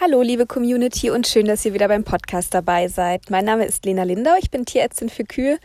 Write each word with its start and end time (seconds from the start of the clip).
Hallo, 0.00 0.22
liebe 0.22 0.44
Community 0.44 1.08
und 1.10 1.28
schön, 1.28 1.46
dass 1.46 1.64
ihr 1.64 1.72
wieder 1.72 1.86
beim 1.86 2.02
Podcast 2.02 2.52
dabei 2.52 2.88
seid. 2.88 3.30
Mein 3.30 3.44
Name 3.44 3.64
ist 3.64 3.84
Lena 3.84 4.02
Lindau, 4.02 4.32
ich 4.40 4.50
bin 4.50 4.66
Tierärztin 4.66 5.08
für 5.08 5.22
Kühe 5.22 5.60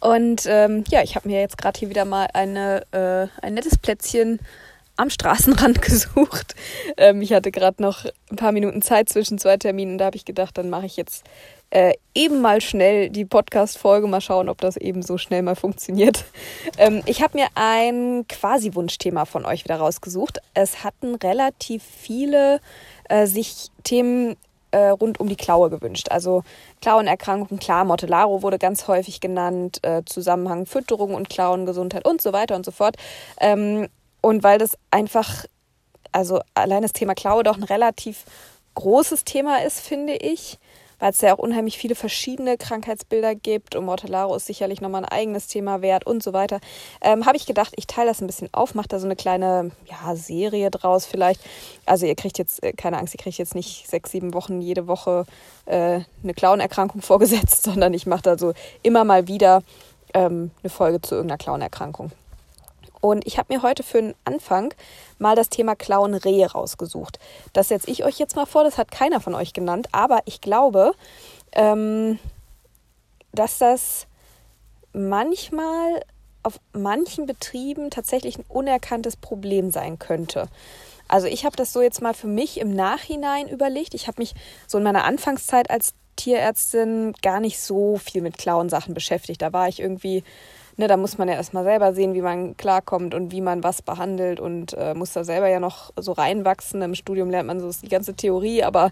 und 0.00 0.42
ähm, 0.46 0.84
ja, 0.88 1.02
ich 1.02 1.16
habe 1.16 1.26
mir 1.26 1.40
jetzt 1.40 1.56
gerade 1.56 1.78
hier 1.78 1.88
wieder 1.88 2.04
mal 2.04 2.28
eine, 2.34 2.82
äh, 2.92 3.26
ein 3.42 3.54
nettes 3.54 3.78
Plätzchen 3.78 4.38
am 4.96 5.08
Straßenrand 5.08 5.80
gesucht. 5.82 6.54
Ähm, 6.98 7.22
ich 7.22 7.32
hatte 7.32 7.50
gerade 7.50 7.82
noch 7.82 8.04
ein 8.30 8.36
paar 8.36 8.52
Minuten 8.52 8.82
Zeit 8.82 9.08
zwischen 9.08 9.38
zwei 9.38 9.56
Terminen, 9.56 9.96
da 9.96 10.04
habe 10.04 10.16
ich 10.16 10.26
gedacht, 10.26 10.58
dann 10.58 10.68
mache 10.68 10.84
ich 10.84 10.98
jetzt 10.98 11.24
äh, 11.70 11.94
eben 12.14 12.42
mal 12.42 12.60
schnell 12.60 13.08
die 13.08 13.24
Podcast-Folge, 13.24 14.08
mal 14.08 14.20
schauen, 14.20 14.50
ob 14.50 14.60
das 14.60 14.76
eben 14.76 15.02
so 15.02 15.16
schnell 15.16 15.42
mal 15.42 15.56
funktioniert. 15.56 16.26
Ähm, 16.76 17.02
ich 17.06 17.22
habe 17.22 17.38
mir 17.38 17.46
ein 17.54 18.26
Quasi-Wunschthema 18.28 19.24
von 19.24 19.46
euch 19.46 19.64
wieder 19.64 19.76
rausgesucht. 19.76 20.38
Es 20.52 20.84
hatten 20.84 21.14
relativ 21.14 21.82
viele 21.82 22.60
äh, 23.10 23.26
sich 23.26 23.68
Themen 23.84 24.36
äh, 24.70 24.88
rund 24.88 25.20
um 25.20 25.28
die 25.28 25.36
Klaue 25.36 25.70
gewünscht. 25.70 26.08
Also 26.10 26.42
Klauenerkrankungen, 26.80 27.58
klar, 27.58 27.84
Motellaro 27.84 28.42
wurde 28.42 28.58
ganz 28.58 28.86
häufig 28.88 29.20
genannt, 29.20 29.80
äh, 29.82 30.02
Zusammenhang 30.04 30.66
Fütterung 30.66 31.14
und 31.14 31.28
Klauengesundheit 31.28 32.06
und 32.06 32.22
so 32.22 32.32
weiter 32.32 32.56
und 32.56 32.64
so 32.64 32.70
fort. 32.70 32.96
Ähm, 33.40 33.88
und 34.20 34.42
weil 34.42 34.58
das 34.58 34.78
einfach, 34.90 35.44
also 36.12 36.40
allein 36.54 36.82
das 36.82 36.92
Thema 36.92 37.14
Klaue 37.14 37.42
doch 37.42 37.56
ein 37.56 37.64
relativ 37.64 38.24
großes 38.74 39.24
Thema 39.24 39.62
ist, 39.62 39.80
finde 39.80 40.14
ich, 40.14 40.58
weil 41.00 41.10
es 41.10 41.20
ja 41.20 41.34
auch 41.34 41.38
unheimlich 41.38 41.78
viele 41.78 41.94
verschiedene 41.94 42.56
Krankheitsbilder 42.56 43.34
gibt 43.34 43.74
und 43.74 43.84
Mortellaro 43.84 44.36
ist 44.36 44.46
sicherlich 44.46 44.80
nochmal 44.80 45.04
ein 45.04 45.10
eigenes 45.10 45.48
Thema 45.48 45.82
wert 45.82 46.06
und 46.06 46.22
so 46.22 46.32
weiter, 46.32 46.60
ähm, 47.00 47.26
habe 47.26 47.36
ich 47.36 47.46
gedacht, 47.46 47.72
ich 47.76 47.86
teile 47.86 48.08
das 48.08 48.20
ein 48.20 48.26
bisschen 48.26 48.48
auf, 48.52 48.74
mache 48.74 48.88
da 48.88 48.98
so 48.98 49.06
eine 49.06 49.16
kleine 49.16 49.72
ja, 49.86 50.14
Serie 50.14 50.70
draus 50.70 51.06
vielleicht. 51.06 51.40
Also 51.86 52.06
ihr 52.06 52.14
kriegt 52.14 52.38
jetzt, 52.38 52.62
äh, 52.62 52.72
keine 52.72 52.98
Angst, 52.98 53.14
ihr 53.14 53.18
kriegt 53.18 53.38
jetzt 53.38 53.54
nicht 53.54 53.88
sechs, 53.88 54.12
sieben 54.12 54.34
Wochen 54.34 54.60
jede 54.60 54.86
Woche 54.86 55.24
äh, 55.66 56.00
eine 56.22 56.34
Klauenerkrankung 56.34 57.00
vorgesetzt, 57.02 57.64
sondern 57.64 57.94
ich 57.94 58.06
mache 58.06 58.22
da 58.22 58.38
so 58.38 58.52
immer 58.82 59.04
mal 59.04 59.26
wieder 59.26 59.62
ähm, 60.14 60.50
eine 60.62 60.70
Folge 60.70 61.00
zu 61.00 61.14
irgendeiner 61.14 61.38
Klauenerkrankung. 61.38 62.12
Und 63.00 63.26
ich 63.26 63.38
habe 63.38 63.52
mir 63.54 63.62
heute 63.62 63.82
für 63.82 64.02
den 64.02 64.14
Anfang 64.24 64.74
mal 65.18 65.34
das 65.34 65.48
Thema 65.48 65.74
Klauen 65.74 66.14
Rehe 66.14 66.50
rausgesucht. 66.50 67.18
Das 67.52 67.68
setze 67.68 67.90
ich 67.90 68.04
euch 68.04 68.18
jetzt 68.18 68.36
mal 68.36 68.46
vor, 68.46 68.64
das 68.64 68.78
hat 68.78 68.90
keiner 68.90 69.20
von 69.20 69.34
euch 69.34 69.52
genannt, 69.52 69.88
aber 69.92 70.20
ich 70.26 70.40
glaube, 70.40 70.92
ähm, 71.52 72.18
dass 73.32 73.58
das 73.58 74.06
manchmal 74.92 76.02
auf 76.42 76.58
manchen 76.72 77.26
Betrieben 77.26 77.90
tatsächlich 77.90 78.38
ein 78.38 78.44
unerkanntes 78.48 79.16
Problem 79.16 79.70
sein 79.70 79.98
könnte. 79.98 80.48
Also 81.06 81.26
ich 81.26 81.44
habe 81.44 81.56
das 81.56 81.72
so 81.72 81.82
jetzt 81.82 82.00
mal 82.02 82.14
für 82.14 82.28
mich 82.28 82.60
im 82.60 82.74
Nachhinein 82.74 83.48
überlegt. 83.48 83.94
Ich 83.94 84.06
habe 84.06 84.20
mich 84.20 84.34
so 84.66 84.78
in 84.78 84.84
meiner 84.84 85.04
Anfangszeit 85.04 85.70
als 85.70 85.92
Tierärztin 86.16 87.14
gar 87.22 87.40
nicht 87.40 87.60
so 87.60 87.96
viel 87.96 88.22
mit 88.22 88.38
Klauensachen 88.38 88.94
beschäftigt. 88.94 89.42
Da 89.42 89.52
war 89.52 89.68
ich 89.68 89.80
irgendwie 89.80 90.22
ne, 90.76 90.88
da 90.88 90.96
muss 90.96 91.18
man 91.18 91.28
ja 91.28 91.34
erstmal 91.34 91.64
selber 91.64 91.92
sehen, 91.92 92.14
wie 92.14 92.22
man 92.22 92.56
klarkommt 92.56 93.14
und 93.14 93.32
wie 93.32 93.40
man 93.40 93.62
was 93.64 93.82
behandelt 93.82 94.40
und 94.40 94.74
äh, 94.74 94.94
muss 94.94 95.12
da 95.12 95.24
selber 95.24 95.48
ja 95.48 95.60
noch 95.60 95.92
so 95.96 96.12
reinwachsen. 96.12 96.82
Im 96.82 96.94
Studium 96.94 97.30
lernt 97.30 97.46
man 97.46 97.60
so 97.60 97.70
die 97.82 97.88
ganze 97.88 98.14
Theorie, 98.14 98.62
aber 98.62 98.90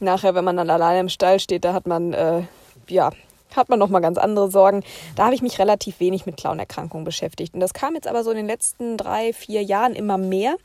nachher, 0.00 0.34
wenn 0.34 0.44
man 0.44 0.56
dann 0.56 0.70
alleine 0.70 1.00
im 1.00 1.08
Stall 1.08 1.40
steht, 1.40 1.64
da 1.64 1.72
hat 1.72 1.86
man, 1.86 2.12
äh, 2.12 2.42
ja, 2.88 3.10
hat 3.56 3.68
man 3.68 3.78
nochmal 3.78 4.02
ganz 4.02 4.18
andere 4.18 4.50
Sorgen. 4.50 4.82
Da 5.16 5.24
habe 5.24 5.34
ich 5.34 5.42
mich 5.42 5.58
relativ 5.58 6.00
wenig 6.00 6.26
mit 6.26 6.36
Klauenerkrankungen 6.36 7.04
beschäftigt. 7.04 7.54
Und 7.54 7.60
das 7.60 7.72
kam 7.72 7.94
jetzt 7.94 8.06
aber 8.06 8.22
so 8.22 8.30
in 8.30 8.36
den 8.36 8.46
letzten 8.46 8.96
drei, 8.96 9.32
vier 9.32 9.62
Jahren 9.62 9.94
immer 9.94 10.18
mehr. 10.18 10.56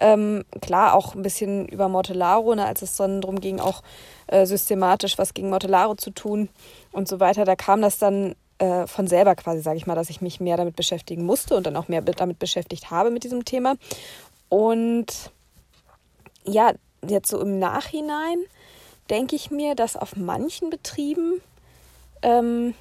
Ähm, 0.00 0.44
klar, 0.60 0.94
auch 0.94 1.14
ein 1.14 1.22
bisschen 1.22 1.66
über 1.66 1.88
Mortellaro, 1.88 2.54
ne, 2.54 2.66
als 2.66 2.82
es 2.82 2.96
dann 2.96 3.20
darum 3.20 3.40
ging, 3.40 3.60
auch 3.60 3.82
äh, 4.26 4.46
systematisch 4.46 5.18
was 5.18 5.34
gegen 5.34 5.50
Mortellaro 5.50 5.94
zu 5.94 6.10
tun 6.10 6.48
und 6.92 7.08
so 7.08 7.18
weiter. 7.18 7.44
Da 7.44 7.56
kam 7.56 7.80
das 7.82 7.98
dann 7.98 8.34
äh, 8.58 8.86
von 8.86 9.06
selber 9.06 9.34
quasi, 9.34 9.60
sage 9.60 9.76
ich 9.76 9.86
mal, 9.86 9.94
dass 9.94 10.10
ich 10.10 10.20
mich 10.20 10.40
mehr 10.40 10.56
damit 10.56 10.76
beschäftigen 10.76 11.24
musste 11.24 11.56
und 11.56 11.66
dann 11.66 11.76
auch 11.76 11.88
mehr 11.88 12.02
damit 12.02 12.38
beschäftigt 12.38 12.90
habe 12.90 13.10
mit 13.10 13.24
diesem 13.24 13.44
Thema. 13.44 13.76
Und 14.48 15.30
ja, 16.44 16.72
jetzt 17.06 17.30
so 17.30 17.40
im 17.40 17.58
Nachhinein 17.58 18.38
denke 19.10 19.36
ich 19.36 19.50
mir, 19.50 19.74
dass 19.74 19.96
auf 19.96 20.16
manchen 20.16 20.70
Betrieben 20.70 21.40
ähm, 22.22 22.74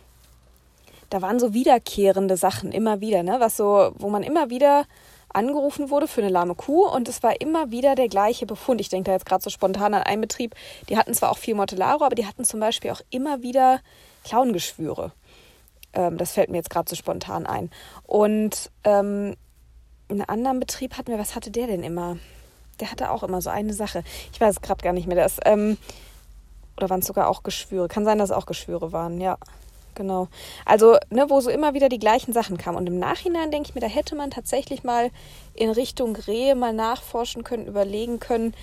da 1.09 1.21
waren 1.21 1.39
so 1.39 1.53
wiederkehrende 1.53 2.37
Sachen 2.37 2.71
immer 2.71 2.99
wieder, 2.99 3.23
ne? 3.23 3.37
Was 3.39 3.57
so, 3.57 3.91
wo 3.95 4.09
man 4.09 4.23
immer 4.23 4.49
wieder 4.49 4.85
angerufen 5.29 5.89
wurde 5.89 6.07
für 6.07 6.21
eine 6.21 6.29
lahme 6.29 6.55
Kuh 6.55 6.87
und 6.87 7.07
es 7.07 7.21
war 7.21 7.39
immer 7.41 7.69
wieder 7.69 7.95
der 7.95 8.07
gleiche 8.07 8.45
Befund. 8.45 8.81
Ich 8.81 8.89
denke 8.89 9.07
da 9.07 9.13
jetzt 9.13 9.25
gerade 9.25 9.43
so 9.43 9.49
spontan 9.49 9.93
an 9.93 10.03
einen 10.03 10.21
Betrieb, 10.21 10.55
die 10.89 10.97
hatten 10.97 11.13
zwar 11.13 11.31
auch 11.31 11.37
viel 11.37 11.53
Mortellaro, 11.53 12.03
aber 12.03 12.16
die 12.16 12.25
hatten 12.25 12.43
zum 12.43 12.59
Beispiel 12.59 12.91
auch 12.91 13.01
immer 13.09 13.41
wieder 13.41 13.79
Klauengeschwüre. 14.23 15.11
Ähm, 15.93 16.17
das 16.17 16.31
fällt 16.31 16.49
mir 16.49 16.57
jetzt 16.57 16.69
gerade 16.69 16.89
so 16.89 16.95
spontan 16.95 17.45
ein. 17.45 17.69
Und 18.03 18.71
ähm, 18.83 19.35
in 20.09 20.21
einem 20.21 20.29
anderen 20.29 20.59
Betrieb 20.59 20.97
hatten 20.97 21.11
wir, 21.11 21.19
was 21.19 21.35
hatte 21.35 21.51
der 21.51 21.67
denn 21.67 21.83
immer? 21.83 22.17
Der 22.79 22.91
hatte 22.91 23.11
auch 23.11 23.23
immer 23.23 23.41
so 23.41 23.49
eine 23.49 23.73
Sache. 23.73 24.03
Ich 24.31 24.39
weiß 24.39 24.61
gerade 24.61 24.83
gar 24.83 24.93
nicht 24.93 25.07
mehr. 25.07 25.17
Das, 25.17 25.37
ähm, 25.45 25.77
oder 26.77 26.89
waren 26.89 26.99
es 26.99 27.07
sogar 27.07 27.27
auch 27.29 27.43
Geschwüre? 27.43 27.87
Kann 27.87 28.05
sein, 28.05 28.19
dass 28.19 28.29
es 28.29 28.35
auch 28.35 28.45
Geschwüre 28.45 28.91
waren, 28.91 29.19
ja. 29.19 29.37
Genau. 29.95 30.27
Also, 30.63 30.95
ne, 31.09 31.27
wo 31.27 31.41
so 31.41 31.49
immer 31.49 31.73
wieder 31.73 31.89
die 31.89 31.97
gleichen 31.97 32.31
Sachen 32.31 32.57
kamen. 32.57 32.77
Und 32.77 32.85
im 32.85 32.99
Nachhinein 32.99 33.49
denke 33.49 33.69
ich 33.69 33.75
mir, 33.75 33.81
da 33.81 33.87
hätte 33.87 34.15
man 34.15 34.29
tatsächlich 34.29 34.83
mal 34.83 35.09
in 35.55 35.71
Richtung 35.71 36.15
Rehe 36.15 36.53
mal 36.53 36.71
nachforschen 36.71 37.43
können, 37.43 37.65
überlegen 37.65 38.19
können, 38.19 38.53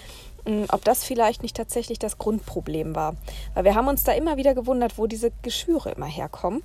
hm, 0.47 0.67
ob 0.71 0.85
das 0.85 1.03
vielleicht 1.03 1.43
nicht 1.43 1.57
tatsächlich 1.57 1.99
das 1.99 2.19
Grundproblem 2.19 2.95
war. 2.95 3.17
Weil 3.55 3.65
wir 3.65 3.75
haben 3.75 3.89
uns 3.89 4.05
da 4.05 4.13
immer 4.13 4.37
wieder 4.37 4.55
gewundert, 4.55 4.97
wo 4.97 5.09
diese 5.09 5.33
Geschwüre 5.43 5.91
immer 5.91 6.07
herkommen 6.07 6.63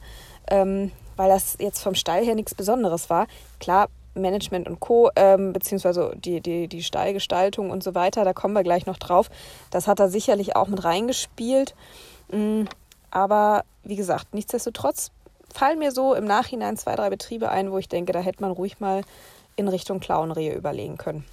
ähm, 0.49 0.91
weil 1.15 1.29
das 1.29 1.57
jetzt 1.59 1.81
vom 1.81 1.95
Stall 1.95 2.23
her 2.23 2.35
nichts 2.35 2.55
Besonderes 2.55 3.09
war. 3.09 3.27
Klar, 3.59 3.89
Management 4.13 4.67
und 4.67 4.79
Co., 4.79 5.09
ähm, 5.15 5.53
beziehungsweise 5.53 6.13
die, 6.15 6.41
die, 6.41 6.67
die 6.67 6.83
Stallgestaltung 6.83 7.71
und 7.71 7.83
so 7.83 7.95
weiter, 7.95 8.23
da 8.23 8.33
kommen 8.33 8.53
wir 8.53 8.63
gleich 8.63 8.85
noch 8.85 8.97
drauf. 8.97 9.29
Das 9.71 9.87
hat 9.87 9.99
er 9.99 10.09
sicherlich 10.09 10.55
auch 10.55 10.67
mit 10.67 10.83
reingespielt. 10.83 11.75
Mhm. 12.31 12.67
Aber 13.11 13.63
wie 13.83 13.95
gesagt, 13.95 14.33
nichtsdestotrotz 14.33 15.11
fallen 15.53 15.79
mir 15.79 15.91
so 15.91 16.13
im 16.13 16.25
Nachhinein 16.25 16.77
zwei, 16.77 16.95
drei 16.95 17.09
Betriebe 17.09 17.49
ein, 17.49 17.71
wo 17.71 17.77
ich 17.77 17.89
denke, 17.89 18.13
da 18.13 18.19
hätte 18.19 18.41
man 18.41 18.51
ruhig 18.51 18.79
mal 18.79 19.01
in 19.55 19.67
Richtung 19.67 19.99
Klauenrehe 19.99 20.53
überlegen 20.53 20.97
können. 20.97 21.25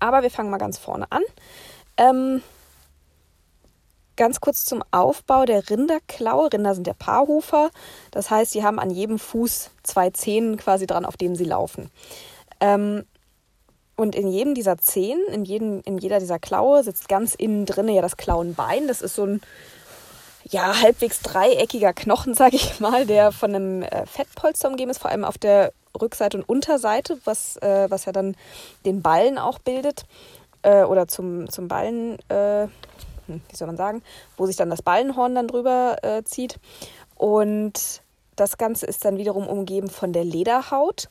Aber 0.00 0.22
wir 0.22 0.30
fangen 0.30 0.50
mal 0.50 0.58
ganz 0.58 0.78
vorne 0.78 1.06
an. 1.10 1.22
Ähm, 1.96 2.42
Ganz 4.18 4.40
kurz 4.40 4.64
zum 4.64 4.82
Aufbau 4.90 5.44
der 5.44 5.70
Rinderklaue. 5.70 6.52
Rinder 6.52 6.74
sind 6.74 6.88
ja 6.88 6.92
Paarhufer. 6.92 7.70
Das 8.10 8.30
heißt, 8.30 8.50
sie 8.50 8.64
haben 8.64 8.80
an 8.80 8.90
jedem 8.90 9.16
Fuß 9.16 9.70
zwei 9.84 10.10
Zehen 10.10 10.56
quasi 10.56 10.88
dran, 10.88 11.04
auf 11.04 11.16
denen 11.16 11.36
sie 11.36 11.44
laufen. 11.44 11.88
Ähm, 12.58 13.04
und 13.94 14.16
in 14.16 14.26
jedem 14.26 14.56
dieser 14.56 14.76
Zehen, 14.76 15.20
in, 15.32 15.44
jedem, 15.44 15.82
in 15.84 15.98
jeder 15.98 16.18
dieser 16.18 16.40
Klaue 16.40 16.82
sitzt 16.82 17.08
ganz 17.08 17.36
innen 17.36 17.64
drin 17.64 17.88
ja 17.88 18.02
das 18.02 18.16
Klauenbein. 18.16 18.88
Das 18.88 19.02
ist 19.02 19.14
so 19.14 19.24
ein 19.24 19.40
ja, 20.42 20.82
halbwegs 20.82 21.20
dreieckiger 21.20 21.92
Knochen, 21.92 22.34
sage 22.34 22.56
ich 22.56 22.80
mal, 22.80 23.06
der 23.06 23.30
von 23.30 23.54
einem 23.54 23.82
äh, 23.82 24.04
Fettpolster 24.04 24.68
umgeben 24.68 24.90
ist, 24.90 24.98
vor 24.98 25.12
allem 25.12 25.24
auf 25.24 25.38
der 25.38 25.72
Rückseite 26.00 26.38
und 26.38 26.48
Unterseite, 26.48 27.20
was, 27.24 27.56
äh, 27.58 27.88
was 27.88 28.04
ja 28.06 28.10
dann 28.10 28.36
den 28.84 29.00
Ballen 29.00 29.38
auch 29.38 29.60
bildet 29.60 30.06
äh, 30.62 30.82
oder 30.82 31.06
zum, 31.06 31.48
zum 31.48 31.68
Ballen 31.68 32.18
äh, 32.30 32.66
wie 33.28 33.56
soll 33.56 33.66
man 33.66 33.76
sagen, 33.76 34.02
wo 34.36 34.46
sich 34.46 34.56
dann 34.56 34.70
das 34.70 34.82
Ballenhorn 34.82 35.34
dann 35.34 35.48
drüber 35.48 35.96
äh, 36.02 36.22
zieht. 36.24 36.58
Und 37.16 38.02
das 38.36 38.56
Ganze 38.58 38.86
ist 38.86 39.04
dann 39.04 39.18
wiederum 39.18 39.46
umgeben 39.46 39.88
von 39.90 40.12
der 40.12 40.24
Lederhaut. 40.24 41.08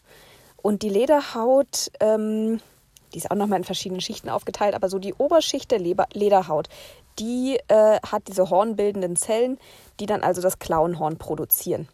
Und 0.62 0.82
die 0.82 0.90
Lederhaut, 0.90 1.92
ähm, 2.00 2.60
die 3.14 3.18
ist 3.18 3.32
auch 3.32 3.36
nochmal 3.36 3.60
in 3.60 3.66
verschiedenen 3.66 4.02
Schichten 4.02 4.30
aufgeteilt, 4.30 4.76
aber 4.76 4.90
so 4.90 5.00
die 5.00 5.14
Oberschicht 5.14 5.72
der 5.72 5.80
Leber 5.80 6.08
Lederhaut, 6.14 6.68
die 7.20 7.60
äh, 7.68 8.00
hat 8.02 8.28
diese 8.28 8.50
hornbildenden 8.50 9.16
Zellen, 9.16 9.60
die 10.00 10.06
dann 10.06 10.22
also 10.22 10.42
das 10.42 10.60
Klauenhorn 10.60 11.18
produzieren. 11.18 11.88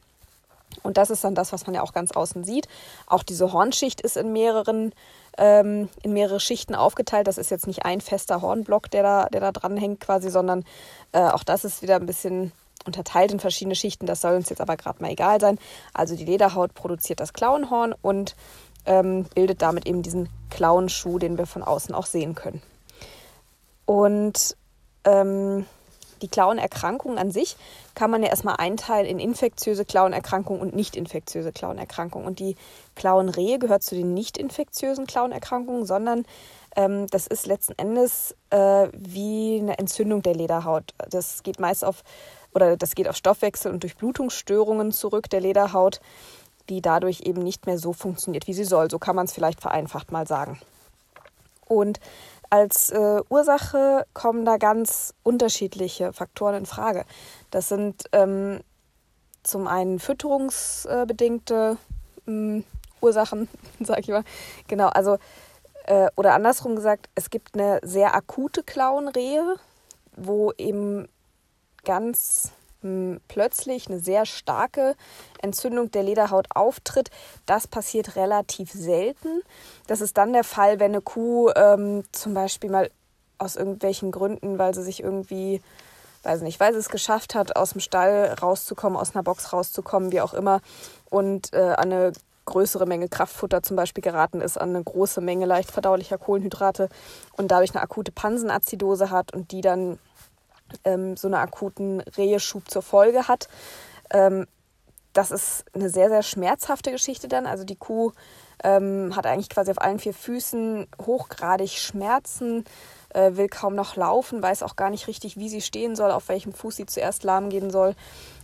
Und 0.81 0.97
das 0.97 1.09
ist 1.09 1.23
dann 1.23 1.35
das, 1.35 1.53
was 1.53 1.67
man 1.67 1.75
ja 1.75 1.83
auch 1.83 1.93
ganz 1.93 2.11
außen 2.11 2.43
sieht. 2.43 2.67
Auch 3.05 3.23
diese 3.23 3.53
Hornschicht 3.53 4.01
ist 4.01 4.17
in 4.17 4.33
mehreren 4.33 4.93
ähm, 5.37 5.89
in 6.01 6.13
mehrere 6.13 6.39
Schichten 6.39 6.75
aufgeteilt. 6.75 7.27
Das 7.27 7.37
ist 7.37 7.51
jetzt 7.51 7.67
nicht 7.67 7.85
ein 7.85 8.01
fester 8.01 8.41
Hornblock, 8.41 8.89
der 8.91 9.03
da, 9.03 9.25
der 9.25 9.41
da 9.41 9.51
dran 9.51 9.77
hängt 9.77 9.99
quasi, 9.99 10.29
sondern 10.29 10.63
äh, 11.11 11.19
auch 11.19 11.43
das 11.43 11.65
ist 11.65 11.81
wieder 11.81 11.95
ein 11.95 12.05
bisschen 12.05 12.51
unterteilt 12.85 13.31
in 13.31 13.39
verschiedene 13.39 13.75
Schichten. 13.75 14.05
Das 14.05 14.21
soll 14.21 14.35
uns 14.35 14.49
jetzt 14.49 14.61
aber 14.61 14.77
gerade 14.77 15.01
mal 15.01 15.11
egal 15.11 15.39
sein. 15.39 15.57
Also 15.93 16.15
die 16.15 16.25
Lederhaut 16.25 16.73
produziert 16.73 17.19
das 17.19 17.33
Klauenhorn 17.33 17.95
und 18.01 18.35
ähm, 18.85 19.25
bildet 19.33 19.61
damit 19.61 19.87
eben 19.87 20.01
diesen 20.01 20.29
Klauenschuh, 20.49 21.17
den 21.17 21.37
wir 21.37 21.45
von 21.45 21.63
außen 21.63 21.95
auch 21.95 22.05
sehen 22.05 22.35
können. 22.35 22.61
Und 23.85 24.57
ähm, 25.05 25.65
die 26.23 26.27
Klauenerkrankung 26.27 27.19
an 27.19 27.29
sich 27.29 27.55
kann 27.93 28.09
man 28.09 28.23
ja 28.23 28.29
erstmal 28.29 28.55
einteilen 28.57 29.05
in 29.05 29.19
infektiöse 29.19 29.85
Klauenerkrankung 29.85 30.59
und 30.59 30.75
nicht 30.75 30.95
infektiöse 30.95 31.51
Klauenerkrankung. 31.51 32.25
Und 32.25 32.39
die 32.39 32.55
Klauenrehe 32.95 33.59
gehört 33.59 33.83
zu 33.83 33.93
den 33.93 34.15
nicht 34.15 34.37
infektiösen 34.37 35.05
Klauenerkrankungen, 35.05 35.85
sondern 35.85 36.25
ähm, 36.75 37.07
das 37.07 37.27
ist 37.27 37.45
letzten 37.45 37.77
Endes 37.77 38.35
äh, 38.49 38.87
wie 38.93 39.59
eine 39.61 39.77
Entzündung 39.77 40.23
der 40.23 40.33
Lederhaut. 40.33 40.93
Das 41.09 41.43
geht 41.43 41.59
meist 41.59 41.85
auf 41.85 42.03
oder 42.55 42.77
das 42.77 42.95
geht 42.95 43.07
auf 43.07 43.15
Stoffwechsel 43.15 43.71
und 43.71 43.83
Durchblutungsstörungen 43.83 44.91
zurück 44.91 45.29
der 45.29 45.41
Lederhaut, 45.41 45.99
die 46.69 46.81
dadurch 46.81 47.21
eben 47.21 47.43
nicht 47.43 47.65
mehr 47.65 47.77
so 47.77 47.93
funktioniert, 47.93 48.47
wie 48.47 48.53
sie 48.53 48.63
soll. 48.63 48.89
So 48.89 48.99
kann 48.99 49.15
man 49.15 49.25
es 49.25 49.33
vielleicht 49.33 49.59
vereinfacht 49.59 50.11
mal 50.11 50.27
sagen. 50.27 50.59
Und 51.67 51.99
als 52.53 52.91
äh, 52.91 53.21
Ursache 53.29 54.05
kommen 54.13 54.45
da 54.45 54.57
ganz 54.57 55.15
unterschiedliche 55.23 56.13
Faktoren 56.13 56.53
in 56.53 56.65
Frage. 56.67 57.03
Das 57.49 57.67
sind 57.67 58.03
ähm, 58.11 58.59
zum 59.41 59.65
einen 59.65 59.97
fütterungsbedingte 59.97 61.77
äh, 62.27 62.61
Ursachen, 63.01 63.49
sage 63.79 64.01
ich 64.01 64.07
mal. 64.09 64.23
Genau, 64.67 64.89
also 64.89 65.17
äh, 65.87 66.09
oder 66.15 66.35
andersrum 66.35 66.75
gesagt, 66.75 67.09
es 67.15 67.31
gibt 67.31 67.55
eine 67.55 67.79
sehr 67.81 68.13
akute 68.13 68.61
Klauenrehe, 68.61 69.55
wo 70.15 70.51
eben 70.51 71.07
ganz 71.83 72.51
plötzlich 73.27 73.87
eine 73.87 73.99
sehr 73.99 74.25
starke 74.25 74.95
Entzündung 75.41 75.91
der 75.91 76.03
Lederhaut 76.03 76.47
auftritt. 76.53 77.09
Das 77.45 77.67
passiert 77.67 78.15
relativ 78.15 78.71
selten. 78.71 79.41
Das 79.87 80.01
ist 80.01 80.17
dann 80.17 80.33
der 80.33 80.43
Fall, 80.43 80.79
wenn 80.79 80.91
eine 80.91 81.01
Kuh 81.01 81.49
ähm, 81.55 82.03
zum 82.11 82.33
Beispiel 82.33 82.69
mal 82.69 82.89
aus 83.37 83.55
irgendwelchen 83.55 84.11
Gründen, 84.11 84.57
weil 84.57 84.73
sie 84.73 84.83
sich 84.83 85.03
irgendwie, 85.03 85.61
weiß 86.23 86.41
nicht, 86.41 86.59
weil 86.59 86.73
sie 86.73 86.79
es 86.79 86.89
geschafft 86.89 87.35
hat, 87.35 87.55
aus 87.55 87.71
dem 87.71 87.81
Stall 87.81 88.35
rauszukommen, 88.41 88.97
aus 88.97 89.15
einer 89.15 89.23
Box 89.23 89.53
rauszukommen, 89.53 90.11
wie 90.11 90.21
auch 90.21 90.33
immer, 90.33 90.61
und 91.09 91.53
äh, 91.53 91.57
an 91.57 91.91
eine 91.91 92.13
größere 92.45 92.85
Menge 92.85 93.07
Kraftfutter 93.07 93.63
zum 93.63 93.75
Beispiel 93.77 94.01
geraten 94.01 94.41
ist, 94.41 94.59
an 94.59 94.69
eine 94.69 94.83
große 94.83 95.21
Menge 95.21 95.45
leicht 95.45 95.71
verdaulicher 95.71 96.17
Kohlenhydrate 96.17 96.89
und 97.37 97.51
dadurch 97.51 97.73
eine 97.73 97.81
akute 97.81 98.11
Pansenazidose 98.11 99.09
hat 99.09 99.33
und 99.33 99.51
die 99.51 99.61
dann 99.61 99.97
ähm, 100.83 101.17
so 101.17 101.27
einen 101.27 101.35
akuten 101.35 102.01
Reheschub 102.01 102.69
zur 102.69 102.81
Folge 102.81 103.27
hat. 103.27 103.47
Ähm, 104.11 104.47
das 105.13 105.29
ist 105.29 105.65
eine 105.73 105.89
sehr, 105.89 106.09
sehr 106.09 106.23
schmerzhafte 106.23 106.91
Geschichte 106.91 107.27
dann. 107.27 107.45
Also 107.45 107.63
die 107.63 107.75
Kuh 107.75 108.11
ähm, 108.63 109.15
hat 109.15 109.25
eigentlich 109.25 109.49
quasi 109.49 109.69
auf 109.71 109.81
allen 109.81 109.99
vier 109.99 110.13
Füßen 110.13 110.87
hochgradig 111.05 111.79
Schmerzen, 111.79 112.65
äh, 113.09 113.35
will 113.35 113.47
kaum 113.47 113.75
noch 113.75 113.95
laufen, 113.95 114.41
weiß 114.41 114.63
auch 114.63 114.75
gar 114.75 114.89
nicht 114.89 115.07
richtig, 115.07 115.37
wie 115.37 115.49
sie 115.49 115.61
stehen 115.61 115.95
soll, 115.95 116.11
auf 116.11 116.29
welchem 116.29 116.51
Fuß 116.51 116.75
sie 116.75 116.85
zuerst 116.87 117.23
lahm 117.23 117.49
gehen 117.49 117.69
soll. 117.69 117.95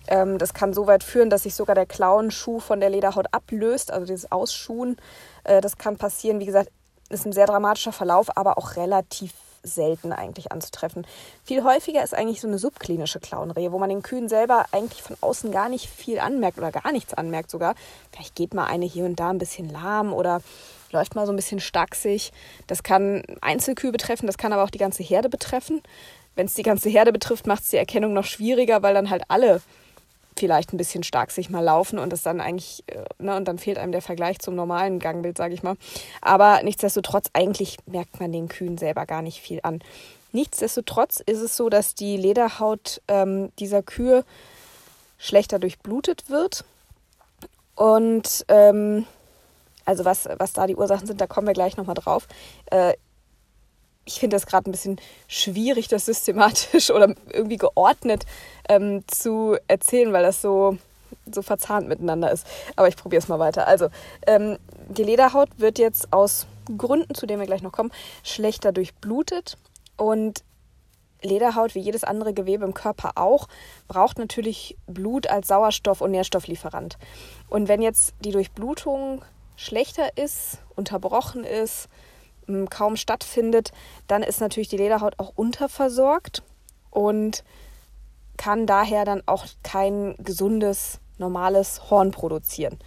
Ähm, 0.07 0.37
das 0.37 0.53
kann 0.53 0.73
so 0.73 0.85
weit 0.85 1.03
führen, 1.03 1.31
dass 1.31 1.43
sich 1.43 1.55
sogar 1.55 1.73
der 1.73 1.87
Klauenschuh 1.87 2.59
von 2.59 2.79
der 2.79 2.91
Lederhaut 2.91 3.27
ablöst, 3.31 3.91
also 3.91 4.05
dieses 4.05 4.31
Ausschuhen. 4.31 4.97
Äh, 5.43 5.61
das 5.61 5.77
kann 5.77 5.97
passieren. 5.97 6.39
Wie 6.39 6.45
gesagt, 6.45 6.69
ist 7.09 7.25
ein 7.25 7.33
sehr 7.33 7.47
dramatischer 7.47 7.91
Verlauf, 7.91 8.37
aber 8.37 8.59
auch 8.59 8.75
relativ 8.75 9.33
selten 9.63 10.11
eigentlich 10.13 10.51
anzutreffen. 10.51 11.05
Viel 11.43 11.63
häufiger 11.63 12.03
ist 12.03 12.13
eigentlich 12.13 12.41
so 12.41 12.47
eine 12.47 12.57
subklinische 12.57 13.19
Klauenrehe, 13.19 13.71
wo 13.71 13.79
man 13.79 13.89
den 13.89 14.03
Kühen 14.03 14.29
selber 14.29 14.65
eigentlich 14.71 15.01
von 15.01 15.17
außen 15.21 15.51
gar 15.51 15.69
nicht 15.69 15.87
viel 15.87 16.19
anmerkt 16.19 16.57
oder 16.57 16.71
gar 16.71 16.91
nichts 16.91 17.13
anmerkt 17.13 17.49
sogar. 17.51 17.75
Vielleicht 18.11 18.35
geht 18.35 18.53
mal 18.53 18.65
eine 18.65 18.85
hier 18.85 19.05
und 19.05 19.19
da 19.19 19.29
ein 19.29 19.37
bisschen 19.37 19.69
lahm 19.69 20.13
oder 20.13 20.41
läuft 20.91 21.15
mal 21.15 21.25
so 21.25 21.33
ein 21.33 21.35
bisschen 21.35 21.59
stacksig. 21.59 22.31
Das 22.67 22.83
kann 22.83 23.23
Einzelkühe 23.41 23.91
betreffen, 23.91 24.27
das 24.27 24.37
kann 24.37 24.53
aber 24.53 24.63
auch 24.63 24.69
die 24.69 24.77
ganze 24.77 25.03
Herde 25.03 25.29
betreffen. 25.29 25.81
Wenn 26.35 26.45
es 26.45 26.53
die 26.53 26.63
ganze 26.63 26.89
Herde 26.89 27.11
betrifft, 27.11 27.47
macht 27.47 27.63
es 27.63 27.69
die 27.69 27.77
Erkennung 27.77 28.13
noch 28.13 28.25
schwieriger, 28.25 28.81
weil 28.81 28.93
dann 28.93 29.09
halt 29.09 29.23
alle 29.27 29.61
vielleicht 30.39 30.73
ein 30.73 30.77
bisschen 30.77 31.03
stark 31.03 31.31
sich 31.31 31.49
mal 31.49 31.63
laufen 31.63 31.99
und 31.99 32.13
es 32.13 32.23
dann 32.23 32.41
eigentlich, 32.41 32.83
äh, 32.87 33.03
ne, 33.19 33.35
und 33.35 33.47
dann 33.47 33.59
fehlt 33.59 33.77
einem 33.77 33.91
der 33.91 34.01
Vergleich 34.01 34.39
zum 34.39 34.55
normalen 34.55 34.99
Gangbild, 34.99 35.37
sage 35.37 35.53
ich 35.53 35.63
mal. 35.63 35.75
Aber 36.21 36.63
nichtsdestotrotz, 36.63 37.29
eigentlich 37.33 37.77
merkt 37.85 38.19
man 38.19 38.31
den 38.31 38.47
Kühen 38.47 38.77
selber 38.77 39.05
gar 39.05 39.21
nicht 39.21 39.41
viel 39.41 39.59
an. 39.63 39.81
Nichtsdestotrotz 40.31 41.19
ist 41.19 41.41
es 41.41 41.57
so, 41.57 41.69
dass 41.69 41.95
die 41.95 42.17
Lederhaut 42.17 43.01
ähm, 43.07 43.51
dieser 43.59 43.83
Kühe 43.83 44.23
schlechter 45.17 45.59
durchblutet 45.59 46.29
wird. 46.29 46.63
Und 47.75 48.45
ähm, 48.47 49.05
also 49.85 50.05
was, 50.05 50.29
was 50.37 50.53
da 50.53 50.67
die 50.67 50.75
Ursachen 50.75 51.07
sind, 51.07 51.19
da 51.19 51.27
kommen 51.27 51.47
wir 51.47 51.53
gleich 51.53 51.77
nochmal 51.77 51.95
drauf. 51.95 52.27
Äh, 52.67 52.93
ich 54.09 54.19
finde 54.19 54.35
das 54.35 54.47
gerade 54.47 54.67
ein 54.67 54.71
bisschen 54.71 54.99
schwierig, 55.27 55.87
das 55.87 56.05
systematisch 56.05 56.89
oder 56.95 57.13
irgendwie 57.31 57.57
geordnet 57.57 58.25
ähm, 58.67 59.03
zu 59.07 59.55
erzählen, 59.67 60.11
weil 60.11 60.23
das 60.23 60.41
so, 60.41 60.77
so 61.31 61.43
verzahnt 61.43 61.87
miteinander 61.87 62.31
ist. 62.31 62.45
Aber 62.75 62.87
ich 62.87 62.97
probiere 62.97 63.21
es 63.21 63.27
mal 63.27 63.39
weiter. 63.39 63.67
Also, 63.67 63.89
ähm, 64.25 64.57
die 64.89 65.03
Lederhaut 65.03 65.49
wird 65.57 65.77
jetzt 65.77 66.11
aus 66.11 66.47
Gründen, 66.75 67.13
zu 67.13 67.27
denen 67.27 67.39
wir 67.39 67.45
gleich 67.45 67.61
noch 67.61 67.71
kommen, 67.71 67.91
schlechter 68.23 68.71
durchblutet. 68.71 69.57
Und 69.95 70.43
Lederhaut, 71.21 71.75
wie 71.75 71.79
jedes 71.79 72.03
andere 72.03 72.33
Gewebe 72.33 72.65
im 72.65 72.73
Körper 72.73 73.11
auch, 73.15 73.47
braucht 73.87 74.17
natürlich 74.17 74.75
Blut 74.87 75.27
als 75.27 75.47
Sauerstoff- 75.49 76.01
und 76.01 76.11
Nährstofflieferant. 76.11 76.97
Und 77.49 77.67
wenn 77.67 77.81
jetzt 77.83 78.15
die 78.21 78.31
Durchblutung 78.31 79.23
schlechter 79.55 80.17
ist, 80.17 80.59
unterbrochen 80.75 81.43
ist, 81.43 81.89
kaum 82.69 82.95
stattfindet, 82.95 83.71
dann 84.07 84.23
ist 84.23 84.41
natürlich 84.41 84.69
die 84.69 84.77
Lederhaut 84.77 85.13
auch 85.17 85.33
unterversorgt 85.35 86.43
und 86.89 87.43
kann 88.37 88.65
daher 88.65 89.05
dann 89.05 89.21
auch 89.25 89.45
kein 89.63 90.15
gesundes, 90.17 90.99
normales 91.17 91.89
Horn 91.89 92.11
produzieren. 92.11 92.79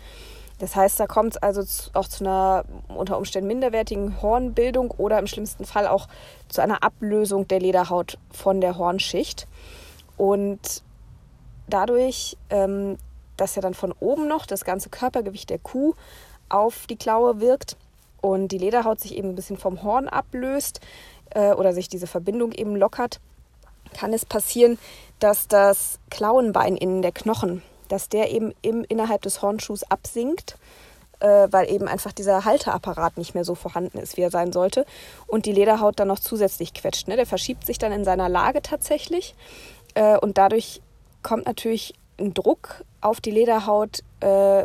Das 0.58 0.76
heißt, 0.76 1.00
da 1.00 1.06
kommt 1.06 1.34
es 1.34 1.42
also 1.42 1.62
auch 1.92 2.06
zu 2.06 2.24
einer 2.24 2.64
unter 2.88 3.18
Umständen 3.18 3.48
minderwertigen 3.48 4.22
Hornbildung 4.22 4.92
oder 4.92 5.18
im 5.18 5.26
schlimmsten 5.26 5.64
Fall 5.64 5.88
auch 5.88 6.06
zu 6.48 6.62
einer 6.62 6.84
Ablösung 6.84 7.48
der 7.48 7.58
Lederhaut 7.58 8.16
von 8.30 8.60
der 8.60 8.78
Hornschicht. 8.78 9.48
Und 10.16 10.84
dadurch, 11.66 12.36
ähm, 12.48 12.96
dass 13.36 13.56
ja 13.56 13.62
dann 13.62 13.74
von 13.74 13.92
oben 13.98 14.28
noch 14.28 14.46
das 14.46 14.64
ganze 14.64 14.88
Körpergewicht 14.88 15.50
der 15.50 15.58
Kuh 15.58 15.94
auf 16.48 16.86
die 16.86 16.96
Klaue 16.96 17.40
wirkt, 17.40 17.76
und 18.22 18.48
die 18.48 18.58
Lederhaut 18.58 19.00
sich 19.00 19.16
eben 19.18 19.30
ein 19.30 19.34
bisschen 19.34 19.58
vom 19.58 19.82
Horn 19.82 20.08
ablöst 20.08 20.80
äh, 21.30 21.52
oder 21.52 21.74
sich 21.74 21.88
diese 21.88 22.06
Verbindung 22.06 22.52
eben 22.52 22.74
lockert, 22.76 23.20
kann 23.92 24.14
es 24.14 24.24
passieren, 24.24 24.78
dass 25.18 25.48
das 25.48 25.98
Klauenbein 26.10 26.76
innen 26.76 27.02
der 27.02 27.12
Knochen, 27.12 27.62
dass 27.88 28.08
der 28.08 28.30
eben 28.30 28.54
im, 28.62 28.84
innerhalb 28.88 29.20
des 29.22 29.42
Hornschuhs 29.42 29.82
absinkt, 29.84 30.56
äh, 31.20 31.48
weil 31.50 31.70
eben 31.70 31.88
einfach 31.88 32.12
dieser 32.12 32.44
Halteapparat 32.44 33.18
nicht 33.18 33.34
mehr 33.34 33.44
so 33.44 33.54
vorhanden 33.54 33.98
ist, 33.98 34.16
wie 34.16 34.22
er 34.22 34.30
sein 34.30 34.52
sollte. 34.52 34.86
Und 35.26 35.44
die 35.46 35.52
Lederhaut 35.52 36.00
dann 36.00 36.08
noch 36.08 36.20
zusätzlich 36.20 36.74
quetscht. 36.74 37.08
Ne? 37.08 37.16
Der 37.16 37.26
verschiebt 37.26 37.66
sich 37.66 37.78
dann 37.78 37.92
in 37.92 38.04
seiner 38.04 38.28
Lage 38.28 38.62
tatsächlich. 38.62 39.34
Äh, 39.94 40.16
und 40.16 40.38
dadurch 40.38 40.80
kommt 41.22 41.46
natürlich 41.46 41.94
ein 42.18 42.34
Druck 42.34 42.84
auf 43.00 43.20
die 43.20 43.30
Lederhaut, 43.30 44.00
äh, 44.20 44.64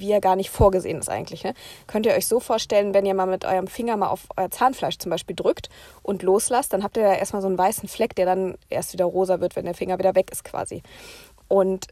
wie 0.00 0.10
er 0.10 0.20
gar 0.20 0.36
nicht 0.36 0.50
vorgesehen 0.50 0.98
ist 0.98 1.08
eigentlich. 1.08 1.44
Ne? 1.44 1.54
Könnt 1.86 2.06
ihr 2.06 2.14
euch 2.14 2.26
so 2.26 2.40
vorstellen, 2.40 2.94
wenn 2.94 3.06
ihr 3.06 3.14
mal 3.14 3.26
mit 3.26 3.44
eurem 3.44 3.66
Finger 3.66 3.96
mal 3.96 4.08
auf 4.08 4.26
euer 4.36 4.50
Zahnfleisch 4.50 4.98
zum 4.98 5.10
Beispiel 5.10 5.36
drückt 5.36 5.68
und 6.02 6.22
loslasst, 6.22 6.72
dann 6.72 6.82
habt 6.82 6.96
ihr 6.96 7.02
da 7.02 7.14
erstmal 7.14 7.42
so 7.42 7.48
einen 7.48 7.58
weißen 7.58 7.88
Fleck, 7.88 8.14
der 8.14 8.26
dann 8.26 8.56
erst 8.68 8.92
wieder 8.92 9.04
rosa 9.04 9.40
wird, 9.40 9.56
wenn 9.56 9.64
der 9.64 9.74
Finger 9.74 9.98
wieder 9.98 10.14
weg 10.14 10.30
ist 10.30 10.44
quasi. 10.44 10.82
Und 11.48 11.88